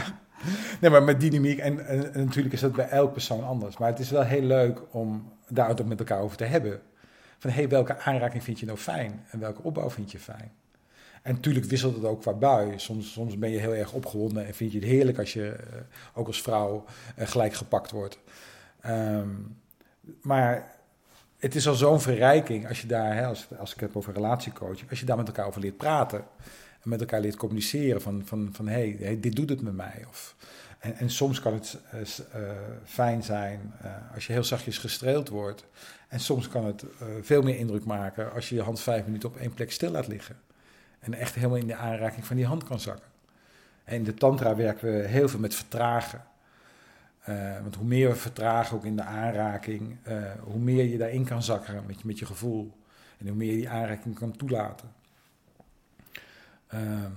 [0.80, 1.58] nee, maar met dynamiek.
[1.58, 3.76] En, en, en natuurlijk is dat bij elk persoon anders.
[3.76, 6.80] Maar het is wel heel leuk om daar het ook met elkaar over te hebben.
[7.38, 9.24] Van, hé, hey, welke aanraking vind je nou fijn?
[9.30, 10.52] En welke opbouw vind je fijn?
[11.22, 12.78] En natuurlijk wisselt het ook qua bui.
[12.78, 15.80] Soms, soms ben je heel erg opgewonden en vind je het heerlijk als je, eh,
[16.14, 16.84] ook als vrouw,
[17.16, 18.18] eh, gelijk gepakt wordt.
[18.80, 19.28] Ehm,
[20.22, 20.76] maar
[21.38, 25.00] het is al zo'n verrijking als je daar, als, ik het heb over relatiecoaching, als
[25.00, 26.24] je daar met elkaar over leert praten
[26.82, 30.04] en met elkaar leert communiceren van, van, van hey, hey, dit doet het met mij.
[30.08, 30.36] Of,
[30.78, 32.40] en, en soms kan het eh,
[32.84, 33.72] fijn zijn
[34.14, 35.64] als je heel zachtjes gestreeld wordt.
[36.08, 36.84] En soms kan het
[37.20, 40.06] veel meer indruk maken als je je hand vijf minuten op één plek stil laat
[40.06, 40.36] liggen.
[41.00, 43.08] En echt helemaal in de aanraking van die hand kan zakken.
[43.84, 46.24] En in de tantra werken we heel veel met vertragen.
[47.20, 51.24] Eh, want hoe meer we vertragen, ook in de aanraking, eh, hoe meer je daarin
[51.24, 52.72] kan zakken met, je- met je gevoel.
[53.18, 54.92] En hoe meer je die aanraking kan toelaten.
[56.66, 57.10] Ehm,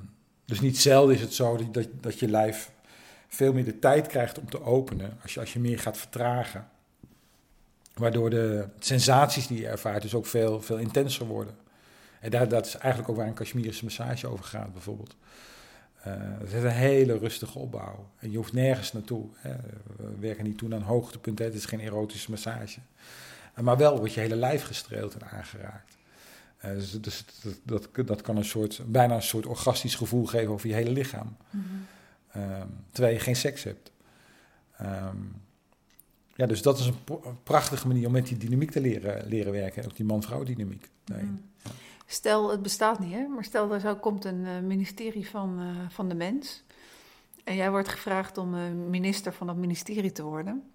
[0.45, 2.71] dus niet zelden is het zo dat, dat, je lijf
[3.27, 6.67] veel meer de tijd krijgt om te openen als je, als je meer gaat vertragen.
[7.93, 11.55] Waardoor de sensaties die je ervaart dus ook veel, veel intenser worden.
[12.23, 15.15] En daar, dat is eigenlijk ook waar een Kashmirische massage over gaat bijvoorbeeld.
[16.01, 18.09] Eh, het is een hele rustige opbouw.
[18.19, 19.25] En je hoeft nergens naartoe.
[19.35, 19.55] Hè.
[19.97, 21.45] We werken niet toe aan hoogtepunten.
[21.45, 22.79] Het is geen erotische massage.
[23.53, 25.97] Eh, maar wel wordt je hele lijf gestreeld en aangeraakt.
[26.57, 27.25] Eh, dus dus
[27.63, 30.91] dat, dat, dat kan een soort, bijna een soort orgastisch gevoel geven over je hele
[30.91, 31.37] lichaam.
[32.31, 33.91] Ehm, terwijl je geen seks hebt.
[34.77, 35.17] Ehm,
[36.35, 36.97] ja, dus dat is een,
[37.43, 39.85] prachtige manier om met die dynamiek te leren, leren werken.
[39.85, 40.89] Ook die man-vrouw dynamiek.
[41.05, 41.25] Mhm.
[42.13, 43.27] Stel, het bestaat niet, hè?
[43.27, 46.63] maar stel, er zo komt een uh, ministerie van, uh, van de mens.
[47.43, 50.71] En jij wordt gevraagd om uh, minister van dat ministerie te worden.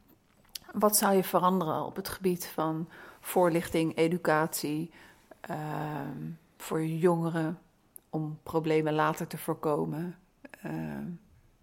[0.73, 2.89] Wat zou je veranderen op het gebied van
[3.21, 4.91] voorlichting, educatie,
[5.41, 7.59] ehm, voor jongeren,
[8.11, 10.17] om problemen later te voorkomen?
[10.63, 11.05] Ehm,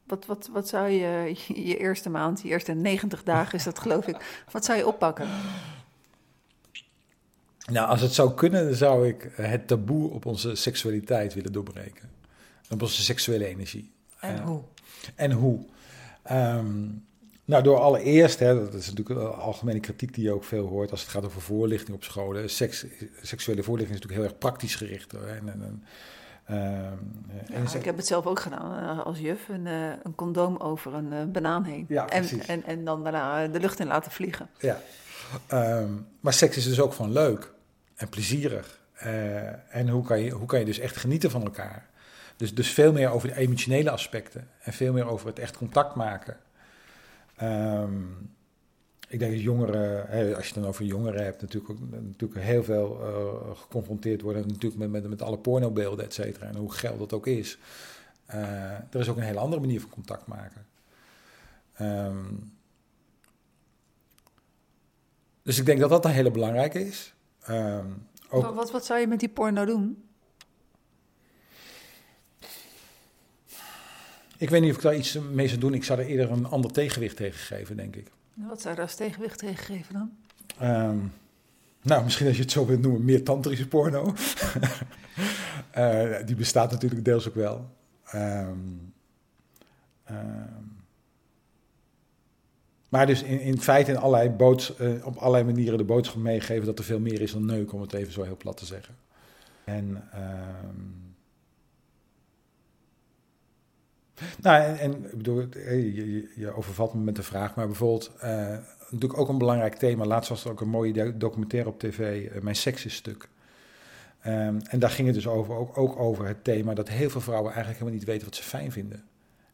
[0.03, 1.35] wat, wat, wat zou je
[1.69, 5.27] je eerste maand, je eerste 90 dagen is dat geloof ik, wat zou je oppakken?
[7.71, 12.09] Nou, als het zou kunnen, dan zou ik het taboe op onze seksualiteit willen doorbreken.
[12.69, 13.91] Op onze seksuele energie.
[14.19, 14.61] En hoe?
[15.15, 15.65] En hoe?
[16.23, 16.87] Ehm,
[17.45, 20.91] nou, door allereerst, hè, dat is natuurlijk een algemene kritiek die je ook veel hoort
[20.91, 22.49] als het gaat over voorlichting op scholen.
[22.49, 22.85] Seks,
[23.21, 25.11] seksuele voorlichting is natuurlijk heel erg praktisch gericht.
[25.11, 25.21] Hoor.
[25.21, 25.83] En, en,
[26.49, 29.47] uh, ja, ik heb het zelf ook gedaan als juf.
[29.49, 29.65] Een,
[30.03, 31.85] een condoom over een banaan heen.
[31.87, 34.49] Ja, en, en, en dan daarna de lucht in laten vliegen.
[34.59, 34.81] Ja.
[35.51, 37.53] Um, maar seks is dus ook van leuk
[37.95, 38.79] en plezierig.
[39.69, 41.89] en hoe kan, je, hoe kan je dus echt genieten van elkaar?
[42.35, 44.49] Dus, dus veel meer over de emotionele aspecten.
[44.59, 46.37] En veel meer over het echt contact maken.
[47.41, 48.33] Um,
[49.07, 52.63] ik denk dat jongeren, als je het dan over jongeren hebt, natuurlijk, ook, natuurlijk heel
[52.63, 56.47] veel uh, geconfronteerd worden natuurlijk met, met, met alle pornobeelden, et cetera.
[56.47, 57.57] En hoe geld dat ook is.
[58.29, 60.65] Uh, er is ook een hele andere manier van contact maken.
[61.81, 62.53] Um,
[65.41, 67.14] dus ik denk dat dat een hele belangrijke is.
[67.49, 70.03] Um, ook, wat, wat zou je met die porno doen?
[74.37, 75.73] Ik weet niet of ik daar iets mee zou doen.
[75.73, 78.11] Ik zou er eerder een ander tegenwicht tegen geven, denk ik.
[78.33, 80.11] Wat zou je als tegenwicht tegen geven dan?
[80.69, 81.13] Um,
[81.81, 84.13] nou, misschien als je het zo wilt noemen, meer tantrische porno.
[85.77, 87.69] uh, die bestaat natuurlijk deels ook wel.
[88.13, 88.93] Um,
[90.09, 90.84] um,
[92.95, 96.65] maar dus in, in feite in allerlei boods, uh, op allerlei manieren de boodschap meegeven
[96.65, 98.95] dat er veel meer is dan neuk, om het even zo heel plat te zeggen.
[99.63, 100.03] En...
[104.41, 108.21] Nou, en, ik bedoel, je, je, overvalt me met de vraag, maar bijvoorbeeld, uh,
[108.89, 110.05] natuurlijk ook een belangrijk thema.
[110.05, 113.29] Laatst was er ook een mooie documentaire op tv, Mijn Seks is Stuk.
[114.27, 117.21] Um, en daar ging het dus over, ook, ook, over het thema dat heel veel
[117.21, 119.03] vrouwen eigenlijk helemaal niet weten wat ze fijn vinden.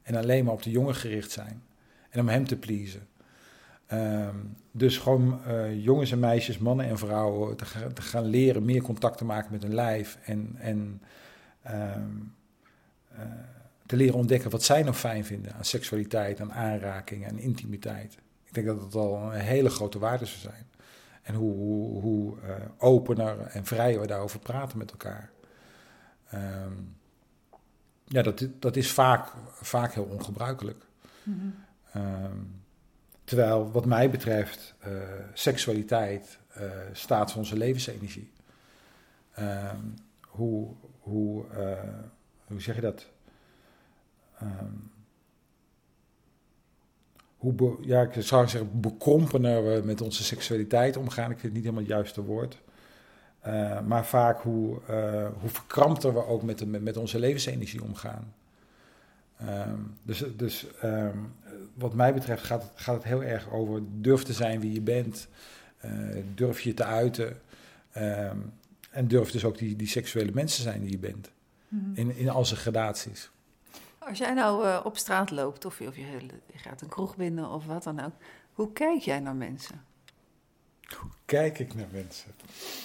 [0.02, 1.64] En alleen maar op de jongen gericht zijn.
[2.10, 3.08] En om hem te pleasen.
[3.94, 8.66] Um, dus gewoon uh, jongens en meisjes, mannen en vrouwen te, ga, te, gaan leren
[8.66, 10.18] meer contact te maken met hun lijf.
[10.26, 11.02] En, en
[11.72, 12.34] um,
[13.86, 18.18] te leren ontdekken wat zij nog fijn vinden aan seksualiteit, aan aanraking en intimiteit.
[18.44, 20.66] Ik denk dat dat al een hele grote waarde zou zijn.
[21.22, 25.32] En hoe, hoe, hoe uh, opener en vrijer we daarover praten met elkaar.
[26.34, 26.96] Um,
[28.06, 30.86] ja, dat, dat is vaak, vaak heel ongebruikelijk.
[31.24, 31.56] Mm
[31.92, 32.61] -hmm.
[33.32, 34.94] Terwijl, wat mij betreft, uh,
[35.34, 38.32] seksualiteit uh, staat voor onze levensenergie.
[39.40, 41.46] Um, hoe, hoe,
[42.48, 43.10] hoe zeg je dat?
[44.42, 44.92] Um,
[47.38, 51.32] hoe, ja, ik zou zeggen, bekrompener we met onze seksualiteit omgaan.
[51.32, 52.62] Ik vind het niet helemaal het juiste woord.
[53.88, 54.80] Maar vaak hoe,
[55.40, 58.34] hoe verkrampter we ook met, de, met, onze levensenergie omgaan.
[59.42, 60.68] Um, dus dus
[61.74, 64.82] wat mij betreft gaat het, gaat het heel erg over durf te zijn wie je
[64.82, 65.28] bent.
[65.86, 65.92] Uh,
[66.36, 67.42] durf je te uiten.
[68.92, 71.32] en durf dus ook die, die seksuele mensen zijn die je bent.
[71.68, 71.96] Mm -hmm.
[71.96, 73.32] in, in al zijn gradaties.
[74.08, 76.04] Als jij nou uh, op straat loopt of, je, of je,
[76.52, 78.14] je, gaat een kroeg binnen of wat dan ook,
[78.54, 79.84] hoe kijk jij naar mensen?
[80.98, 82.32] Hoe kijk ik naar mensen?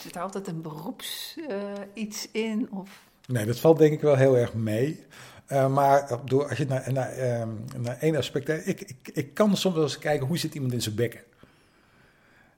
[0.03, 2.71] Zit er altijd een beroeps uh, iets in?
[2.71, 3.03] Of?
[3.27, 5.07] Nee, dat valt denk ik wel heel erg mee.
[5.53, 8.49] Uh, maar door, als je naar, naar, uh, naar één aspect...
[8.49, 11.21] Ik, ik, ik kan soms wel eens kijken, hoe zit iemand in zijn bekken?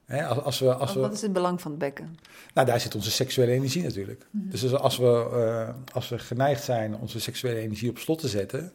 [0.04, 2.18] Hè, als, als we, als we, wat is het belang van het bekken?
[2.54, 4.26] Nou, daar zit onze seksuele energie natuurlijk.
[4.30, 4.50] Mm -hmm.
[4.50, 8.72] Dus als we, uh, als we geneigd zijn onze seksuele energie op slot te zetten,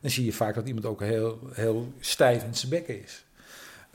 [0.00, 3.25] dan zie je vaak dat iemand ook heel, heel stijf in zijn bekken is.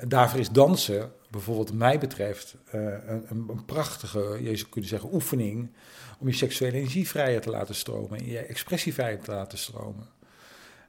[0.08, 5.72] Daarvoor is dansen, bijvoorbeeld mij betreft, uh, een, een, prachtige, je zou kunnen zeggen, oefening
[6.20, 10.08] om je seksuele energie vrijer te laten stromen en je expressie vrijer te laten stromen.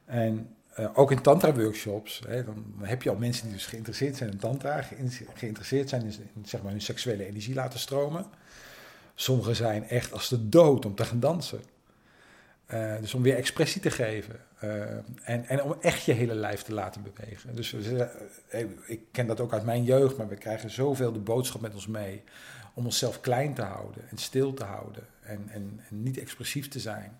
[0.05, 4.37] En uh, ook in tantra-workshops, dan heb je al mensen die dus geïnteresseerd zijn in
[4.37, 4.81] tantra,
[5.33, 8.25] geïnteresseerd zijn in, in zeg maar, hun seksuele energie laten stromen.
[9.15, 11.61] Sommigen zijn echt als de dood om te gaan dansen.
[12.73, 14.39] Uh, dus om weer expressie te geven.
[14.63, 14.81] Uh,
[15.23, 17.55] en, en om echt je hele lijf te laten bewegen.
[17.55, 18.09] Dus we,
[18.85, 21.87] ik ken dat ook uit mijn jeugd, maar we krijgen zoveel de boodschap met ons
[21.87, 22.23] mee.
[22.73, 26.79] Om onszelf klein te houden en stil te houden en, en, en niet expressief te
[26.79, 27.19] zijn.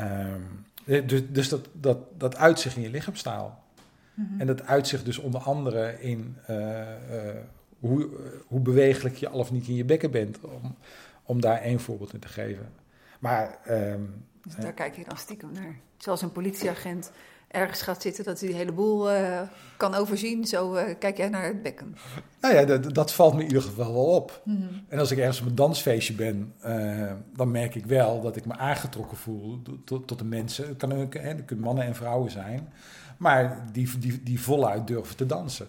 [0.00, 0.66] Um,
[1.06, 3.64] dus, dus dat, dat, dat uit zich in je lichaamstaal.
[4.38, 6.36] En dat uitzicht dus onder andere in
[7.78, 8.08] hoe,
[8.46, 10.40] hoe bewegelijk je al of niet in je bekken bent.
[10.40, 10.76] Om,
[11.22, 12.72] om daar één voorbeeld in te geven.
[13.18, 13.58] Maar...
[13.64, 14.02] Ehm,
[14.42, 15.76] dus daar kijk je dan stiekem naar.
[16.02, 17.12] Zoals een politieagent
[17.48, 19.40] ergens gaat zitten dat hij die hele boel uh,
[19.76, 20.44] kan overzien.
[20.44, 21.96] Zo uh, kijk jij naar het bekken.
[22.40, 24.42] Nou ja, dat, dat, valt me in ieder geval wel op.
[24.44, 24.84] Mm -hmm.
[24.88, 28.44] En als ik ergens op een dansfeestje ben, uh, dan merk ik wel dat ik
[28.44, 30.68] me aangetrokken voel tot, tot de mensen.
[30.68, 32.72] Het kan ook, hè, kunnen mannen en vrouwen zijn,
[33.16, 35.68] maar die, die, die voluit durven te dansen.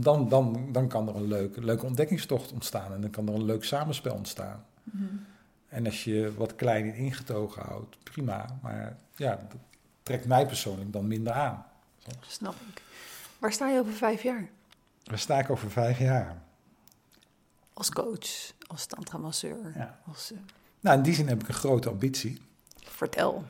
[0.00, 3.44] dan, dan, dan kan er een leuke, leuke ontdekkingstocht ontstaan en dan kan er een
[3.44, 4.64] leuk samenspel ontstaan.
[4.82, 5.26] Mm -hmm.
[5.68, 8.58] En als je wat klein ingetogen houdt, prima.
[8.62, 9.60] Maar ja, dat
[10.02, 11.66] trekt mij persoonlijk dan minder aan.
[11.98, 12.10] Zo.
[12.20, 12.82] Snap ik.
[13.38, 14.48] Waar sta je over vijf jaar?
[15.04, 16.42] Waar sta ik over vijf jaar?
[17.72, 19.72] Als coach, als tantramasseur.
[19.74, 19.98] Ja.
[20.06, 20.38] Als, uh...
[20.80, 22.40] Nou, in die zin heb ik een grote ambitie.
[22.76, 23.44] Vertel.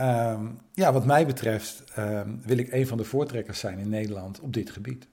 [0.00, 4.40] Um, ja, wat mij betreft um, wil ik een van de voortrekkers zijn in Nederland
[4.40, 5.06] op dit gebied.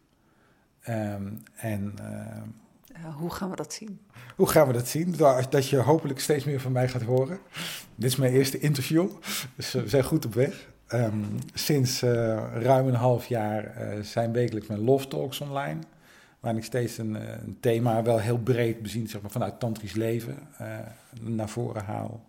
[0.87, 1.95] Um, en
[3.17, 3.99] hoe gaan we dat zien?
[4.35, 5.15] Hoe gaan we dat zien?
[5.49, 7.39] Dat je hopelijk steeds meer van mij gaat horen.
[7.95, 9.09] Dit is mijn eerste interview,
[9.55, 10.67] dus we zijn goed op weg.
[10.93, 12.11] Um, sinds uh,
[12.53, 15.79] ruim een half jaar zijn wekelijks mijn Love Talks online.
[16.39, 20.37] Waarin ik steeds een, een, thema, wel heel breed bezien, zeg maar, vanuit tantrisch leven
[21.21, 22.25] naar voren haal.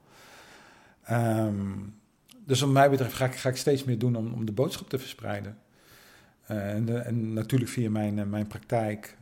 [1.10, 1.94] Um,
[2.44, 4.88] dus wat mij betreft ga ik, ga ik steeds meer doen om, om de boodschap
[4.88, 5.58] te verspreiden.
[6.46, 9.16] En, en, natuurlijk via mijn, mijn praktijk,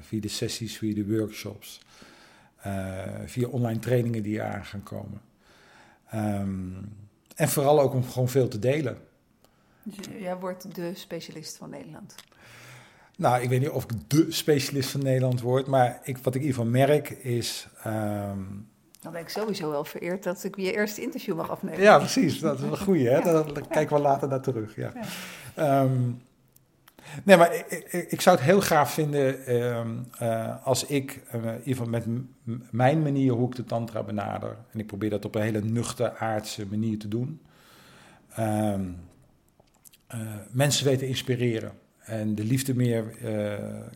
[0.00, 1.80] via de sessies, via de workshops,
[2.66, 5.20] uh, via online trainingen die aan gaan komen.
[6.14, 6.92] Um,
[7.34, 8.98] en vooral ook om gewoon veel te delen.
[9.82, 12.14] Dus jij wordt de specialist van Nederland?
[13.16, 16.40] Nou, ik weet niet of ik de specialist van Nederland word, maar ik, wat ik
[16.40, 17.68] in ieder geval merk is.
[17.86, 18.68] Um,
[19.00, 21.80] dan ben ik sowieso wel vereerd dat ik je eerste interview mag afnemen.
[21.80, 22.40] Ja, precies.
[22.40, 23.18] Dat is een goede, hè?
[23.24, 23.42] Ja.
[23.42, 24.76] Daar kijken we later naar terug.
[24.76, 24.92] Ja.
[25.56, 25.82] ja.
[25.82, 26.22] Um,
[27.24, 31.62] Nee, maar ik, zou het heel gaaf vinden um, uh, als ik, uh, in ieder
[31.64, 32.06] geval met
[32.70, 36.16] mijn manier hoe ik de tantra benader, en ik probeer dat op een hele nuchter
[36.16, 37.40] aardse manier te doen,
[38.38, 38.96] um,
[40.14, 41.72] uh, mensen weten inspireren.
[41.98, 43.04] En de liefde meer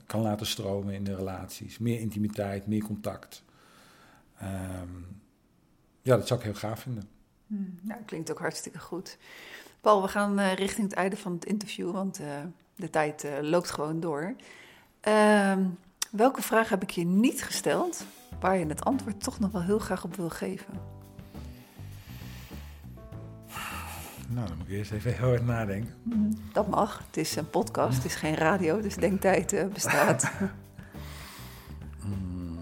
[0.06, 1.78] kan laten stromen in de relaties.
[1.78, 3.44] Meer intimiteit, meer contact.
[4.42, 5.06] Um,
[6.02, 7.08] ja, dat zou ik heel gaaf vinden.
[7.46, 9.18] Hmm, nou, klinkt ook hartstikke goed.
[9.80, 12.20] Paul, we gaan richting het einde van het interview, want
[12.80, 14.34] de tijd uh, loopt gewoon door.
[15.08, 15.56] Uh,
[16.10, 18.04] welke vraag heb ik je niet gesteld,
[18.40, 20.98] waar je het antwoord toch nog wel heel graag op wil geven?
[24.28, 25.94] Nou, dan moet ik eerst even heel hard nadenken.
[26.02, 27.02] Mm, dat mag.
[27.06, 30.30] Het is een podcast, het is geen radio, dus denktijd uh, bestaat.
[32.04, 32.58] mm.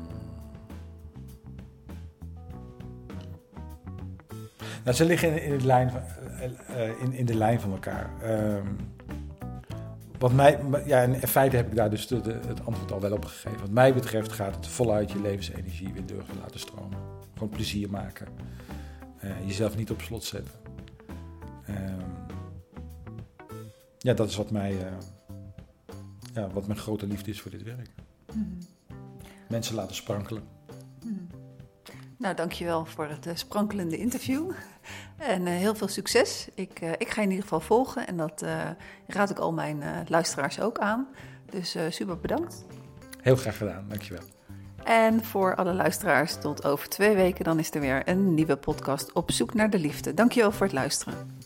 [4.85, 6.01] Nou, ze liggen in, in, het lijn van,
[6.71, 8.11] uh, in, in de lijn van elkaar.
[8.25, 8.77] Um,
[10.19, 13.12] wat mij, ja, in feite heb ik daar dus de, de, het antwoord al wel
[13.12, 13.61] op gegeven.
[13.61, 16.99] Wat mij betreft gaat het voluit je levensenergie weer durven laten stromen.
[17.33, 18.29] Gewoon plezier maken.
[19.25, 20.53] Uh, jezelf niet op slot zetten.
[21.69, 21.77] Uh,
[23.99, 24.81] ja, dat is wat, mij, uh,
[26.35, 27.91] ja, wat mijn grote liefde is voor dit werk.
[28.35, 28.59] Mm.
[29.49, 30.43] Mensen laten sprankelen.
[32.19, 34.51] Nou, dankjewel voor het uh, sprankelende interview.
[35.16, 36.49] En uh, heel veel succes.
[36.55, 38.45] Ik, uh, ik ga je in ieder geval volgen en dat
[39.07, 41.07] raad ik al mijn luisteraars ook aan.
[41.51, 42.64] Dus super bedankt.
[43.21, 44.23] Heel graag gedaan, dankjewel.
[44.85, 49.12] En voor alle luisteraars, tot over twee weken dan is er weer een nieuwe podcast
[49.12, 50.14] op zoek naar de liefde.
[50.14, 51.38] Dankjewel voor het luisteren.